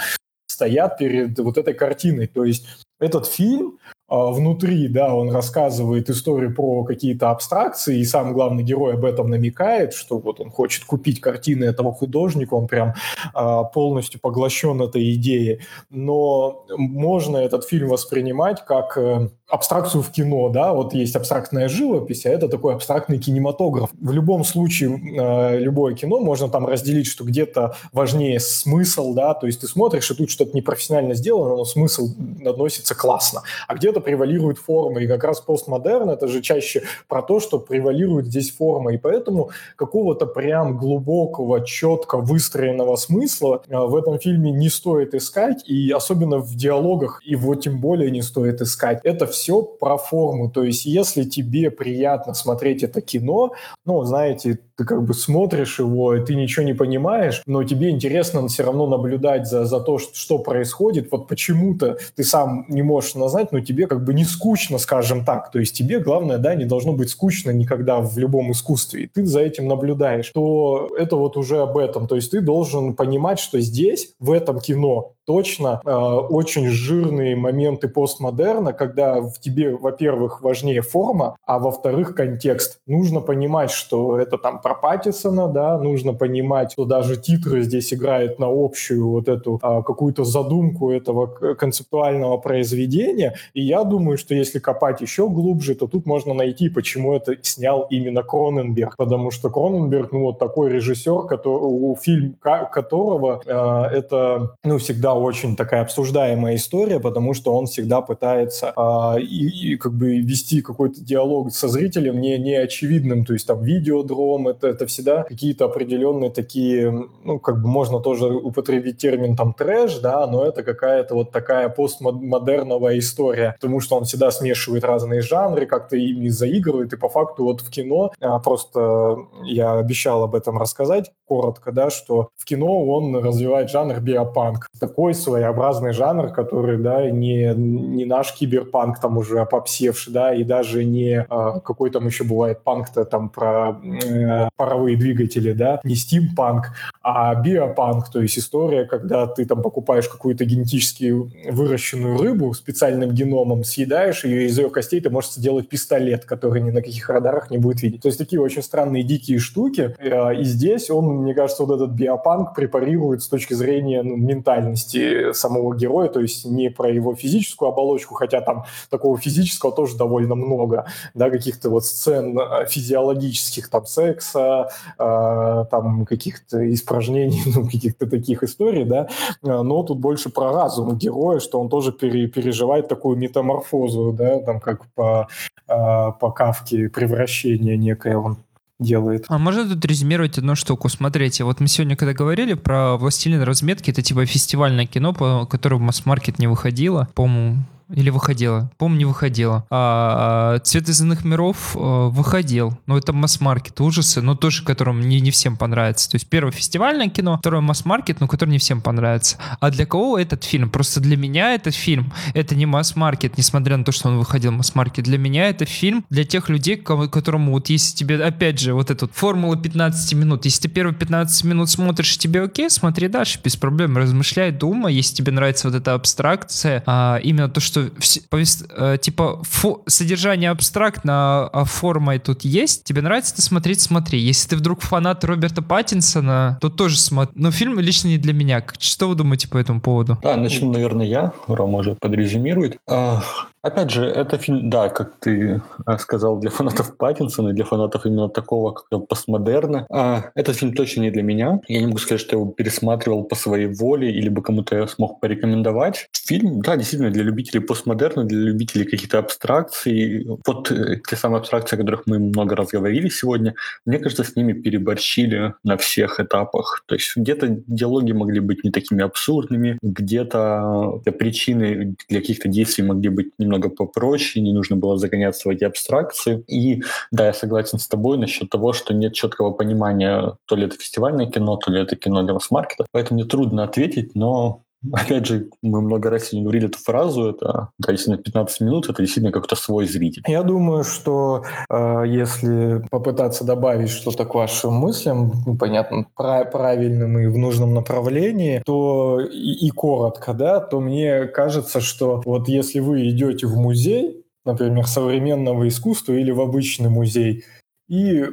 стоят 0.48 0.98
перед 0.98 1.38
вот 1.40 1.58
этой 1.58 1.74
картиной. 1.74 2.28
То 2.28 2.44
есть 2.44 2.68
этот 3.00 3.26
фильм, 3.26 3.80
внутри, 4.14 4.88
да, 4.88 5.16
он 5.16 5.32
рассказывает 5.32 6.10
историю 6.10 6.54
про 6.54 6.84
какие-то 6.84 7.32
абстракции, 7.32 7.98
и 7.98 8.06
сам 8.06 8.34
главный 8.34 8.64
герой 8.64 8.94
об 8.94 9.06
этом 9.06 9.30
намекает, 9.30 9.94
что 9.94 10.20
вот 10.20 10.40
он 10.40 10.52
хочет 10.52 10.86
купить 10.86 11.20
картины 11.20 11.66
этого 11.66 11.92
художника, 11.94 12.54
он 12.54 12.68
прям 12.68 12.94
а, 13.34 13.64
полностью 13.64 14.20
поглощен 14.20 14.82
этой 14.82 15.14
идеей. 15.16 15.62
Но 15.90 16.66
можно 16.78 17.38
этот 17.38 17.66
фильм 17.66 17.90
воспринимать 17.90 18.64
как 18.66 18.98
э, 18.98 19.30
абстракцию 19.54 20.02
в 20.02 20.10
кино, 20.10 20.50
да, 20.50 20.74
вот 20.74 20.96
есть 20.96 21.16
абстрактная 21.16 21.70
живопись, 21.70 22.26
а 22.26 22.30
это 22.30 22.48
такой 22.48 22.74
абстрактный 22.74 23.20
кинематограф. 23.20 23.92
В 24.02 24.12
любом 24.12 24.44
случае, 24.44 24.90
э, 24.90 25.60
любое 25.60 25.94
кино 25.94 26.20
можно 26.20 26.50
там 26.50 26.66
разделить, 26.66 27.06
что 27.06 27.24
где-то 27.24 27.76
важнее 27.92 28.40
смысл, 28.40 29.14
да, 29.14 29.36
то 29.36 29.46
есть 29.46 29.62
ты 29.62 29.68
смотришь, 29.68 30.10
и 30.10 30.16
тут 30.16 30.32
что-то 30.32 30.58
непрофессионально 30.58 31.14
сделано, 31.14 31.56
но 31.56 31.66
смысл 31.66 32.08
относится 32.44 32.96
классно, 32.96 33.44
а 33.68 33.76
где-то 33.76 34.00
превалирует 34.00 34.58
форма, 34.58 35.02
и 35.02 35.08
как 35.08 35.24
раз 35.24 35.40
постмодерн 35.40 36.10
это 36.10 36.28
же 36.28 36.42
чаще 36.42 36.82
про 37.08 37.22
то, 37.22 37.40
что 37.40 37.60
превалирует 37.60 38.26
здесь 38.26 38.50
форма, 38.50 38.92
и 38.96 38.98
поэтому 38.98 39.52
какого-то 39.76 40.26
прям 40.26 40.78
глубокого, 40.78 41.64
четко 41.64 42.18
выстроенного 42.18 42.96
смысла 42.96 43.62
э, 43.70 43.78
в 43.78 43.96
этом 43.96 44.18
фильме 44.18 44.50
не 44.50 44.70
стоит 44.70 45.14
искать, 45.14 45.64
и 45.70 45.92
особенно 45.92 46.40
в 46.40 46.56
диалогах 46.56 47.22
его 47.24 47.54
тем 47.54 47.80
более 47.80 48.10
не 48.10 48.24
стоит 48.24 48.60
искать. 48.60 49.00
Это 49.04 49.28
все 49.28 49.43
про 49.80 49.98
форму, 49.98 50.50
то 50.50 50.64
есть 50.64 50.86
если 50.86 51.24
тебе 51.24 51.72
приятно 51.72 52.34
смотреть 52.34 52.84
это 52.84 53.02
кино, 53.02 53.52
ну, 53.86 54.04
знаете, 54.04 54.60
ты 54.76 54.86
как 54.86 55.04
бы 55.04 55.14
смотришь 55.14 55.80
его, 55.80 56.16
и 56.16 56.26
ты 56.26 56.36
ничего 56.36 56.66
не 56.66 56.74
понимаешь, 56.74 57.44
но 57.46 57.64
тебе 57.64 57.90
интересно 57.90 58.48
все 58.48 58.64
равно 58.64 58.88
наблюдать 58.88 59.48
за, 59.48 59.66
за 59.66 59.80
то, 59.80 60.00
что 60.00 60.40
происходит. 60.40 61.12
Вот 61.12 61.28
почему-то 61.28 61.98
ты 62.16 62.24
сам 62.24 62.66
не 62.70 62.82
можешь 62.82 63.16
назвать, 63.16 63.52
но 63.52 63.60
тебе 63.60 63.88
как 63.88 64.04
бы 64.04 64.14
не 64.14 64.24
скучно, 64.24 64.80
скажем 64.80 65.26
так. 65.26 65.52
То 65.52 65.60
есть 65.60 65.78
тебе, 65.78 66.00
главное, 66.00 66.38
да, 66.38 66.56
не 66.56 66.66
должно 66.66 66.94
быть 66.94 67.10
скучно 67.10 67.52
никогда 67.52 68.00
в 68.00 68.18
любом 68.18 68.52
искусстве. 68.52 69.04
И 69.04 69.08
ты 69.08 69.26
за 69.26 69.42
этим 69.42 69.68
наблюдаешь. 69.68 70.32
То 70.34 70.90
это 70.98 71.16
вот 71.18 71.38
уже 71.38 71.60
об 71.60 71.78
этом. 71.78 72.08
То 72.08 72.16
есть 72.16 72.32
ты 72.32 72.42
должен 72.42 72.96
понимать, 72.96 73.40
что 73.40 73.60
здесь, 73.60 74.14
в 74.20 74.32
этом 74.32 74.60
кино, 74.60 75.14
точно 75.26 75.82
э, 75.84 75.90
очень 75.90 76.68
жирные 76.68 77.36
моменты 77.36 77.88
постмодерна, 77.88 78.74
когда 78.74 79.22
в 79.22 79.40
тебе, 79.40 79.76
во-первых, 79.76 80.42
важнее 80.42 80.82
форма, 80.82 81.36
а 81.46 81.60
во-вторых, 81.60 82.16
контекст. 82.16 82.80
Нужно 82.88 83.22
понимать, 83.22 83.72
что 83.72 84.18
это 84.20 84.38
там 84.38 84.62
про 84.62 84.76
Паттисона, 84.76 85.48
да, 85.48 85.78
нужно 85.78 86.14
понимать, 86.14 86.74
что 86.74 86.86
даже 86.86 87.18
титры 87.18 87.62
здесь 87.62 87.94
играют 87.94 88.40
на 88.40 88.48
общую 88.50 89.10
вот 89.10 89.28
эту 89.28 89.60
э, 89.62 89.82
какую-то 89.84 90.24
задумку 90.24 90.92
этого 90.92 91.28
концептуального 91.28 92.38
произведения. 92.38 93.36
И 93.54 93.62
я 93.62 93.84
думаю, 93.84 94.18
что 94.18 94.36
если 94.36 94.60
копать 94.60 95.02
еще 95.02 95.30
глубже, 95.30 95.76
то 95.76 95.88
тут 95.88 96.06
можно 96.06 96.34
найти, 96.34 96.70
почему 96.70 97.14
это 97.14 97.36
снял 97.42 97.88
именно 97.90 98.24
Кроненберг. 98.24 98.98
Потому 98.98 99.32
что 99.32 99.50
Кроненберг, 99.50 100.12
ну, 100.12 100.22
вот 100.24 100.40
такой 100.40 100.70
режиссер, 100.70 101.24
который, 101.24 101.96
фильм 101.96 102.36
которого 102.42 103.42
э, 103.46 103.96
это, 103.98 104.56
ну, 104.64 104.78
всегда 104.78 105.13
очень 105.14 105.56
такая 105.56 105.82
обсуждаемая 105.82 106.56
история, 106.56 107.00
потому 107.00 107.34
что 107.34 107.56
он 107.56 107.66
всегда 107.66 108.02
пытается 108.02 108.74
э, 108.76 109.22
и, 109.22 109.74
и 109.74 109.78
как 109.78 109.94
бы 109.94 110.18
вести 110.20 110.62
какой-то 110.62 111.02
диалог 111.02 111.52
со 111.52 111.68
зрителем 111.68 112.20
не, 112.22 112.38
не 112.38 112.56
очевидным, 112.56 113.26
то 113.26 113.34
есть 113.34 113.48
там 113.48 113.64
видеодром, 113.64 114.48
это, 114.48 114.68
это 114.68 114.86
всегда 114.86 115.24
какие-то 115.24 115.66
определенные 115.66 116.30
такие, 116.30 117.08
ну, 117.24 117.40
как 117.40 117.62
бы 117.62 117.68
можно 117.68 118.00
тоже 118.00 118.26
употребить 118.26 118.98
термин 118.98 119.36
там 119.36 119.54
трэш, 119.54 120.00
да, 120.00 120.26
но 120.28 120.46
это 120.46 120.64
какая-то 120.64 121.16
вот 121.16 121.32
такая 121.32 121.70
постмодерновая 121.70 123.00
история, 123.00 123.56
потому 123.60 123.80
что 123.80 123.98
он 123.98 124.06
всегда 124.06 124.32
смешивает 124.32 124.84
разные 124.84 125.22
жанры, 125.22 125.66
как-то 125.66 125.96
ими 125.98 126.30
заигрывает, 126.30 126.94
и 126.94 126.98
по 126.98 127.10
факту 127.10 127.44
вот 127.44 127.62
в 127.62 127.70
кино, 127.70 128.12
а, 128.20 128.40
просто 128.40 129.18
я 129.44 129.74
обещал 129.74 130.24
об 130.24 130.36
этом 130.36 130.58
рассказать 130.58 131.12
коротко, 131.28 131.72
да, 131.72 131.90
что 131.90 132.30
в 132.38 132.46
кино 132.46 132.86
он 132.86 133.16
развивает 133.16 133.70
жанр 133.70 134.00
биопанк. 134.00 134.68
Такой 134.80 135.03
такой 135.04 135.16
своеобразный 135.16 135.92
жанр, 135.92 136.30
который, 136.30 136.78
да, 136.78 137.10
не, 137.10 137.54
не 137.56 138.06
наш 138.06 138.32
киберпанк 138.32 139.02
там 139.02 139.18
уже 139.18 139.40
опопсевший, 139.40 140.14
да, 140.14 140.34
и 140.34 140.46
даже 140.46 140.86
не 140.86 141.26
а, 141.30 141.60
какой 141.60 141.90
там 141.90 142.06
еще 142.06 142.24
бывает 142.24 142.64
панк-то 142.64 143.04
там 143.04 143.28
про 143.28 143.82
э, 143.84 144.48
паровые 144.56 144.96
двигатели, 144.96 145.52
да, 145.52 145.82
не 145.84 145.96
стимпанк, 145.96 146.72
а 147.02 147.36
биопанк, 147.36 148.10
то 148.12 148.22
есть 148.22 148.40
история, 148.40 148.86
когда 148.86 149.28
ты 149.28 149.46
там 149.46 149.62
покупаешь 149.62 150.08
какую-то 150.08 150.46
генетически 150.46 151.14
выращенную 151.52 152.18
рыбу 152.18 152.54
специальным 152.54 153.12
геномом, 153.12 153.66
съедаешь 153.66 154.24
ее, 154.24 154.46
из 154.46 154.58
ее 154.58 154.70
костей 154.70 155.02
ты 155.02 155.10
можешь 155.10 155.32
сделать 155.32 155.68
пистолет, 155.68 156.24
который 156.24 156.62
ни 156.62 156.72
на 156.72 156.82
каких 156.82 157.10
радарах 157.10 157.52
не 157.52 157.58
будет 157.58 157.82
видеть. 157.82 158.04
То 158.04 158.08
есть 158.08 158.18
такие 158.18 158.42
очень 158.42 158.64
странные 158.64 159.04
дикие 159.04 159.40
штуки. 159.40 159.94
Э, 160.00 160.34
и 160.34 160.46
здесь 160.46 160.90
он, 160.90 161.24
мне 161.24 161.34
кажется, 161.34 161.66
вот 161.66 161.76
этот 161.76 161.92
биопанк 161.92 162.56
препарирует 162.56 163.22
с 163.22 163.28
точки 163.28 163.54
зрения 163.54 164.02
ну, 164.02 164.16
ментальности 164.16 164.93
самого 165.34 165.76
героя, 165.76 166.10
то 166.10 166.20
есть 166.20 166.46
не 166.46 166.70
про 166.70 166.90
его 166.90 167.16
физическую 167.16 167.70
оболочку, 167.70 168.16
хотя 168.16 168.42
там 168.42 168.66
такого 168.90 169.18
физического 169.18 169.72
тоже 169.72 169.98
довольно 169.98 170.36
много, 170.36 170.86
да, 171.14 171.30
каких-то 171.30 171.70
вот 171.70 171.86
сцен 171.86 172.38
э, 172.38 172.66
физиологических, 172.68 173.70
там, 173.70 173.86
секса, 173.86 174.70
э, 174.98 175.66
там, 175.70 176.06
каких-то 176.06 176.72
испражнений, 176.74 177.42
ну, 177.56 177.66
каких-то 177.66 178.10
таких 178.10 178.44
историй, 178.44 178.86
да, 178.86 179.08
но 179.42 179.84
тут 179.84 180.00
больше 180.00 180.30
про 180.30 180.52
разум 180.52 180.98
героя, 180.98 181.40
что 181.40 181.60
он 181.60 181.70
тоже 181.70 181.92
пере, 181.92 182.28
переживает 182.28 182.88
такую 182.88 183.18
метаморфозу, 183.18 184.14
да, 184.14 184.40
там, 184.40 184.60
как 184.60 184.86
по, 184.96 185.28
по 185.68 186.32
Кавке 186.32 186.90
превращение 186.90 187.78
некое. 187.78 188.18
Он 188.18 188.38
делает. 188.80 189.26
А 189.28 189.38
можно 189.38 189.68
тут 189.68 189.84
резюмировать 189.86 190.38
одну 190.38 190.56
штуку? 190.56 190.90
Смотрите, 190.90 191.44
вот 191.44 191.60
мы 191.60 191.68
сегодня, 191.68 191.96
когда 191.96 192.14
говорили 192.14 192.54
про 192.54 192.98
«Властелин 192.98 193.42
разметки», 193.42 193.92
это 193.92 194.02
типа 194.02 194.26
фестивальное 194.26 194.86
кино, 194.86 195.46
которое 195.46 195.78
в 195.78 195.82
масс-маркет 195.82 196.40
не 196.40 196.48
выходило, 196.48 197.08
по-моему, 197.14 197.64
или 197.94 198.10
выходила? 198.10 198.72
Помню, 198.78 199.04
не 199.04 199.06
выходила. 199.06 199.66
А, 199.70 200.56
а 200.56 200.60
«Цвет 200.60 200.90
из 200.90 201.02
иных 201.02 201.26
миров» 201.26 201.76
а, 201.76 202.10
выходил. 202.10 202.78
Но 202.86 202.98
это 202.98 203.14
масс-маркет, 203.14 203.80
ужасы, 203.82 204.22
но 204.22 204.36
тоже 204.36 204.64
которым 204.64 205.02
не, 205.02 205.20
не 205.20 205.32
всем 205.32 205.58
понравится. 205.58 206.10
То 206.10 206.16
есть 206.16 206.28
первое 206.28 206.52
фестивальное 206.52 207.10
кино, 207.10 207.38
второе 207.38 207.62
масс-маркет, 207.62 208.20
но 208.20 208.28
которое 208.28 208.52
не 208.52 208.58
всем 208.58 208.82
понравится. 208.82 209.38
А 209.60 209.70
для 209.70 209.86
кого 209.86 210.18
этот 210.18 210.44
фильм? 210.44 210.70
Просто 210.70 211.00
для 211.00 211.18
меня 211.18 211.54
этот 211.54 211.76
фильм, 211.76 212.14
это 212.34 212.56
не 212.56 212.66
масс-маркет, 212.66 213.38
несмотря 213.38 213.78
на 213.78 213.84
то, 213.84 213.92
что 213.92 214.10
он 214.10 214.18
выходил 214.18 214.52
в 214.52 214.56
масс-маркет. 214.56 215.04
Для 215.06 215.18
меня 215.18 215.50
это 215.50 215.66
фильм 215.66 216.06
для 216.10 216.24
тех 216.24 216.50
людей, 216.50 216.78
которому 216.78 217.52
вот 217.52 217.70
если 217.70 217.96
тебе, 217.96 218.24
опять 218.24 218.60
же, 218.60 218.74
вот 218.74 218.90
эта 218.90 219.08
формула 219.08 219.58
15 219.58 220.14
минут, 220.14 220.46
если 220.46 220.64
ты 220.64 220.70
первые 220.70 220.96
15 220.96 221.44
минут 221.44 221.70
смотришь, 221.70 222.18
тебе 222.18 222.42
окей, 222.42 222.70
смотри 222.70 223.08
дальше, 223.08 223.40
без 223.44 223.56
проблем, 223.56 223.98
размышляй, 223.98 224.52
думай, 224.52 224.94
если 224.94 225.16
тебе 225.16 225.32
нравится 225.32 225.68
вот 225.68 225.76
эта 225.76 225.94
абстракция, 225.94 226.84
а 226.86 227.20
именно 227.22 227.50
то, 227.50 227.60
что 227.60 227.83
э, 227.90 228.98
типа 229.02 229.42
фо, 229.44 229.82
содержание 229.88 230.50
абстрактно, 230.50 231.48
а 231.48 231.66
формой 231.66 232.20
тут 232.20 232.44
есть, 232.44 232.84
тебе 232.84 233.02
нравится 233.02 233.34
это 233.34 233.42
смотреть, 233.42 233.82
смотри. 233.82 234.20
Если 234.20 234.50
ты 234.50 234.56
вдруг 234.56 234.82
фанат 234.82 235.24
Роберта 235.24 235.62
Паттинсона, 235.62 236.58
то 236.62 236.70
тоже 236.70 237.00
смотри. 237.00 237.34
Но 237.40 237.52
фильм 237.52 237.80
лично 237.80 238.08
не 238.10 238.18
для 238.18 238.34
меня. 238.34 238.64
Что 238.80 239.10
вы 239.10 239.16
думаете 239.16 239.48
по 239.48 239.58
этому 239.58 239.82
поводу? 239.82 240.18
Да, 240.22 240.36
начну, 240.38 240.72
наверное, 240.72 241.06
я. 241.06 241.34
Рома 241.48 241.80
уже 241.80 241.96
подрезюмирует. 241.96 242.78
А, 242.88 243.24
Опять 243.64 243.92
же, 243.92 244.04
это 244.04 244.38
фильм, 244.38 244.70
да, 244.70 244.90
как 244.90 245.14
ты 245.20 245.62
э, 245.88 245.98
сказал, 245.98 246.38
для 246.38 246.50
фанатов 246.50 246.98
Паттинсона, 246.98 247.54
для 247.54 247.64
фанатов 247.64 248.06
именно 248.06 248.28
такого, 248.28 248.72
как 248.74 249.08
постмодерна. 249.08 249.88
А, 249.90 250.32
этот 250.36 250.58
фильм 250.58 250.74
точно 250.74 251.04
не 251.04 251.12
для 251.12 251.24
меня. 251.24 251.62
Я 251.70 251.80
не 251.80 251.86
могу 251.86 251.98
сказать, 251.98 252.20
что 252.20 252.36
я 252.36 252.42
его 252.42 252.52
пересматривал 252.52 253.24
по 253.24 253.36
своей 253.36 253.68
воле 253.68 254.12
или 254.12 254.28
бы 254.28 254.42
кому-то 254.42 254.76
я 254.76 254.86
смог 254.88 255.22
порекомендовать. 255.22 256.10
Фильм, 256.12 256.62
да, 256.62 256.76
действительно, 256.76 257.10
для 257.10 257.24
любителей 257.24 257.62
постмодерна, 257.62 258.26
для 258.26 258.40
любителей 258.40 258.84
каких-то 258.84 259.20
абстракций. 259.20 260.28
Вот 260.46 260.70
э, 260.70 261.00
те 261.10 261.16
самые 261.16 261.40
абстракции, 261.40 261.78
о 261.78 261.80
которых 261.80 262.04
мы 262.06 262.20
много 262.20 262.58
раз 262.58 262.68
говорили 262.68 263.08
сегодня, 263.08 263.56
мне 263.86 263.98
кажется, 264.00 264.26
с 264.26 264.36
ними 264.36 264.52
переборщили 264.52 265.54
на 265.64 265.78
всех 265.78 266.20
этапах. 266.20 266.84
То 266.86 266.96
есть 266.96 267.16
где-то 267.16 267.48
диалоги 267.48 268.12
могли 268.12 268.42
быть 268.42 268.66
не 268.66 268.72
такими 268.72 269.04
абсурдными, 269.04 269.78
где-то 269.82 271.02
причины 271.18 271.96
для 272.10 272.20
каких-то 272.20 272.50
действий 272.50 272.84
могли 272.84 273.08
быть 273.08 273.32
немного 273.38 273.53
немного 273.54 273.70
попроще, 273.70 274.44
не 274.44 274.54
нужно 274.54 274.76
было 274.76 274.98
загоняться 274.98 275.48
в 275.48 275.52
эти 275.52 275.64
абстракции. 275.64 276.44
И 276.48 276.84
да, 277.12 277.28
я 277.28 277.34
согласен 277.34 277.80
с 277.80 277.88
тобой 277.88 278.18
насчет 278.18 278.50
того, 278.50 278.74
что 278.74 278.94
нет 278.94 279.14
четкого 279.14 279.52
понимания, 279.52 280.36
то 280.46 280.56
ли 280.56 280.66
это 280.66 280.76
фестивальное 280.76 281.28
кино, 281.28 281.58
то 281.58 281.72
ли 281.72 281.82
это 281.82 281.96
кино 281.96 282.24
для 282.24 282.34
масс-маркета. 282.34 282.86
Поэтому 282.92 283.20
мне 283.20 283.30
трудно 283.30 283.64
ответить, 283.64 284.16
но 284.16 284.63
Опять 284.92 285.26
же, 285.26 285.50
мы 285.62 285.82
много 285.82 286.10
раз 286.10 286.26
сегодня 286.26 286.44
говорили 286.44 286.68
эту 286.68 286.80
фразу, 286.80 287.30
это, 287.30 287.70
да, 287.80 287.92
если 287.92 288.12
на 288.12 288.18
15 288.18 288.62
минут, 288.62 288.90
это 288.90 289.02
действительно 289.02 289.32
какой-то 289.32 289.56
свой 289.56 289.86
зритель. 289.86 290.24
Я 290.28 290.44
думаю, 290.44 290.84
что 290.84 291.44
э, 291.70 292.04
если 292.08 292.86
попытаться 292.90 293.46
добавить 293.46 293.90
что-то 293.90 294.26
к 294.26 294.36
вашим 294.36 294.74
мыслям, 294.74 295.32
ну, 295.46 295.58
понятно, 295.58 296.06
прав- 296.16 296.52
правильным 296.52 297.18
и 297.20 297.28
в 297.28 297.38
нужном 297.38 297.74
направлении, 297.74 298.62
то 298.66 299.20
и, 299.22 299.68
и 299.68 299.70
коротко, 299.70 300.34
да, 300.34 300.60
то 300.60 300.80
мне 300.80 301.26
кажется, 301.26 301.80
что 301.80 302.22
вот 302.26 302.48
если 302.48 302.80
вы 302.80 303.10
идете 303.10 303.48
в 303.48 303.56
музей, 303.56 304.24
например, 304.46 304.86
современного 304.88 305.68
искусства 305.68 306.14
или 306.14 306.32
в 306.32 306.42
обычный 306.42 306.90
музей, 306.90 307.46
и 307.88 308.26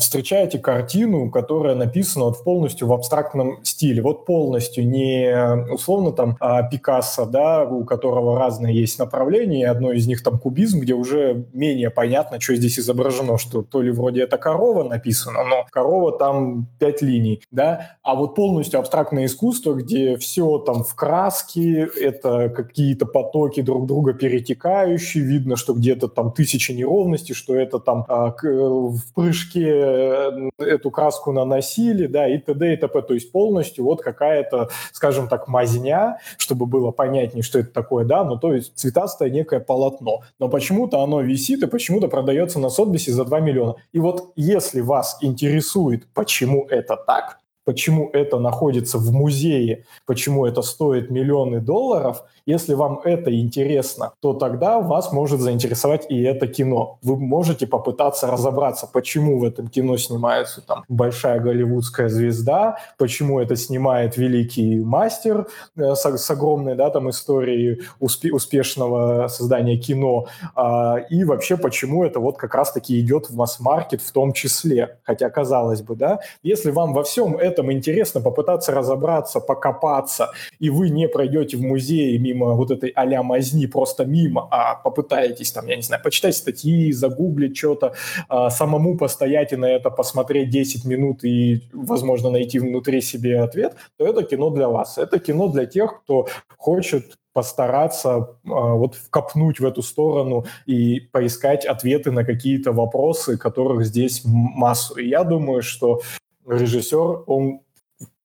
встречаете 0.00 0.58
картину, 0.58 1.30
которая 1.30 1.74
написана 1.74 2.26
вот 2.26 2.42
полностью 2.42 2.88
в 2.88 2.92
абстрактном 2.92 3.64
стиле. 3.64 4.02
Вот 4.02 4.26
полностью, 4.26 4.86
не 4.88 5.32
условно 5.72 6.12
там 6.12 6.36
а 6.40 6.62
Пикассо, 6.62 7.24
да, 7.26 7.64
у 7.64 7.84
которого 7.84 8.38
разные 8.38 8.74
есть 8.78 8.98
направления, 8.98 9.70
одно 9.70 9.92
из 9.92 10.06
них 10.06 10.22
там 10.22 10.38
кубизм, 10.38 10.80
где 10.80 10.94
уже 10.94 11.46
менее 11.52 11.90
понятно, 11.90 12.40
что 12.40 12.56
здесь 12.56 12.78
изображено, 12.78 13.38
что 13.38 13.62
то 13.62 13.80
ли 13.80 13.90
вроде 13.90 14.22
это 14.22 14.38
корова 14.38 14.82
написано, 14.82 15.44
но 15.44 15.66
корова 15.70 16.12
там 16.18 16.66
пять 16.78 17.00
линий, 17.00 17.40
да, 17.50 17.96
а 18.02 18.14
вот 18.14 18.34
полностью 18.34 18.80
абстрактное 18.80 19.26
искусство, 19.26 19.74
где 19.74 20.16
все 20.16 20.58
там 20.58 20.82
в 20.84 20.94
краске, 20.94 21.88
это 22.00 22.48
какие-то 22.48 23.06
потоки 23.06 23.62
друг 23.62 23.86
друга 23.86 24.14
перетекающие, 24.14 25.24
видно, 25.24 25.56
что 25.56 25.74
где-то 25.74 26.08
там 26.08 26.32
тысяча 26.32 26.74
неровностей, 26.74 27.34
что 27.34 27.54
это 27.54 27.78
там 27.78 28.04
а, 28.08 28.32
в 28.68 29.14
прыжке 29.14 29.68
э, 29.68 30.50
эту 30.58 30.90
краску 30.90 31.32
наносили, 31.32 32.06
да, 32.06 32.28
и 32.28 32.38
т.д. 32.38 32.74
и 32.74 32.76
т.п. 32.76 33.02
То 33.02 33.14
есть 33.14 33.32
полностью 33.32 33.84
вот 33.84 34.02
какая-то, 34.02 34.70
скажем 34.92 35.28
так, 35.28 35.48
мазня, 35.48 36.18
чтобы 36.38 36.66
было 36.66 36.90
понятнее, 36.90 37.42
что 37.42 37.58
это 37.58 37.70
такое, 37.70 38.04
да, 38.04 38.24
ну 38.24 38.38
то 38.38 38.52
есть 38.52 38.76
цветастое 38.76 39.30
некое 39.30 39.60
полотно. 39.60 40.22
Но 40.38 40.48
почему-то 40.48 41.02
оно 41.02 41.20
висит 41.20 41.62
и 41.62 41.66
почему-то 41.66 42.08
продается 42.08 42.58
на 42.58 42.68
Сотбисе 42.68 43.12
за 43.12 43.24
2 43.24 43.40
миллиона. 43.40 43.76
И 43.92 43.98
вот 43.98 44.32
если 44.36 44.80
вас 44.80 45.18
интересует, 45.20 46.06
почему 46.14 46.66
это 46.68 46.96
так, 46.96 47.38
почему 47.64 48.10
это 48.12 48.38
находится 48.38 48.98
в 48.98 49.12
музее, 49.12 49.84
почему 50.06 50.46
это 50.46 50.62
стоит 50.62 51.10
миллионы 51.10 51.60
долларов, 51.60 52.24
если 52.46 52.74
вам 52.74 53.00
это 53.04 53.34
интересно, 53.34 54.12
то 54.20 54.34
тогда 54.34 54.78
вас 54.80 55.12
может 55.12 55.40
заинтересовать 55.40 56.06
и 56.10 56.22
это 56.22 56.46
кино. 56.46 56.98
Вы 57.02 57.16
можете 57.16 57.66
попытаться 57.66 58.26
разобраться, 58.26 58.86
почему 58.86 59.38
в 59.38 59.44
этом 59.44 59.68
кино 59.68 59.96
снимается 59.96 60.60
там 60.60 60.84
большая 60.88 61.40
голливудская 61.40 62.08
звезда, 62.08 62.78
почему 62.98 63.40
это 63.40 63.56
снимает 63.56 64.16
великий 64.16 64.80
мастер 64.80 65.46
э, 65.76 65.94
с, 65.94 66.04
с 66.04 66.30
огромной 66.30 66.74
да, 66.74 66.90
там 66.90 67.08
историей 67.08 67.82
успе, 67.98 68.30
успешного 68.32 69.28
создания 69.28 69.78
кино, 69.78 70.26
э, 70.54 71.06
и 71.08 71.24
вообще 71.24 71.56
почему 71.56 72.04
это 72.04 72.20
вот 72.20 72.36
как 72.36 72.54
раз-таки 72.54 73.00
идет 73.00 73.30
в 73.30 73.36
масс-маркет 73.36 74.02
в 74.02 74.12
том 74.12 74.32
числе. 74.34 74.98
Хотя, 75.02 75.30
казалось 75.30 75.80
бы, 75.80 75.96
да, 75.96 76.20
если 76.42 76.70
вам 76.70 76.92
во 76.92 77.04
всем 77.04 77.36
этом 77.54 77.72
интересно 77.72 78.20
попытаться 78.20 78.72
разобраться, 78.72 79.40
покопаться, 79.40 80.30
и 80.58 80.70
вы 80.70 80.90
не 80.90 81.08
пройдете 81.08 81.56
в 81.56 81.60
мимо 81.60 82.34
мимо 82.34 82.54
вот 82.54 82.70
этой 82.70 82.90
а-ля 82.90 83.22
мазни, 83.22 83.66
просто 83.66 84.04
мимо, 84.04 84.48
а 84.50 84.74
попытаетесь 84.74 85.52
там, 85.52 85.66
я 85.66 85.76
не 85.76 85.82
знаю, 85.82 86.02
почитать 86.02 86.36
статьи, 86.36 86.92
загуглить 86.92 87.56
что-то, 87.56 87.94
а, 88.28 88.50
самому 88.50 88.96
постоять 88.96 89.52
и 89.52 89.56
на 89.56 89.66
это 89.66 89.90
посмотреть 89.90 90.50
10 90.50 90.84
минут 90.84 91.24
и, 91.24 91.62
возможно, 91.72 92.30
найти 92.30 92.58
внутри 92.58 93.00
себе 93.00 93.40
ответ, 93.40 93.76
то 93.98 94.06
это 94.06 94.22
кино 94.24 94.50
для 94.50 94.68
вас. 94.68 94.98
Это 94.98 95.18
кино 95.18 95.48
для 95.48 95.66
тех, 95.66 96.02
кто 96.02 96.26
хочет 96.56 97.16
постараться 97.32 98.10
э, 98.10 98.48
вот 98.48 98.94
вкопнуть 98.94 99.60
в 99.60 99.66
эту 99.66 99.82
сторону 99.82 100.44
и 100.66 101.00
поискать 101.00 101.66
ответы 101.66 102.12
на 102.12 102.24
какие-то 102.24 102.72
вопросы, 102.72 103.36
которых 103.36 103.84
здесь 103.84 104.22
массу. 104.24 104.94
И 104.94 105.08
я 105.08 105.24
думаю, 105.24 105.62
что 105.62 106.00
режиссер, 106.46 107.24
он 107.26 107.60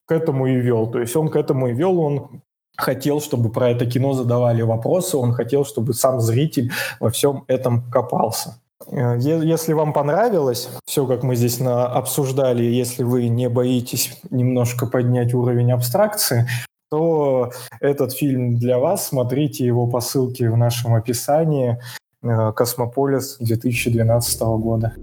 к 0.05 0.11
этому 0.11 0.47
и 0.47 0.55
вел. 0.55 0.87
То 0.87 0.99
есть 0.99 1.15
он 1.15 1.29
к 1.29 1.35
этому 1.35 1.67
и 1.67 1.73
вел, 1.73 1.99
он 1.99 2.41
хотел, 2.75 3.21
чтобы 3.21 3.51
про 3.51 3.69
это 3.69 3.85
кино 3.85 4.13
задавали 4.13 4.61
вопросы, 4.61 5.17
он 5.17 5.33
хотел, 5.33 5.65
чтобы 5.65 5.93
сам 5.93 6.19
зритель 6.19 6.71
во 6.99 7.09
всем 7.09 7.43
этом 7.47 7.89
копался. 7.91 8.59
Э, 8.87 9.17
если 9.19 9.73
вам 9.73 9.93
понравилось 9.93 10.69
все, 10.85 11.05
как 11.05 11.23
мы 11.23 11.35
здесь 11.35 11.59
на, 11.59 11.85
обсуждали, 11.85 12.63
если 12.63 13.03
вы 13.03 13.27
не 13.27 13.49
боитесь 13.49 14.19
немножко 14.29 14.87
поднять 14.87 15.33
уровень 15.33 15.71
абстракции, 15.71 16.47
то 16.89 17.51
этот 17.79 18.13
фильм 18.13 18.55
для 18.57 18.79
вас. 18.79 19.07
Смотрите 19.07 19.65
его 19.65 19.85
по 19.87 19.99
ссылке 19.99 20.49
в 20.49 20.57
нашем 20.57 20.95
описании. 20.95 21.79
Э, 22.23 22.51
«Космополис» 22.53 23.37
2012 23.39 24.41
года. 24.41 24.93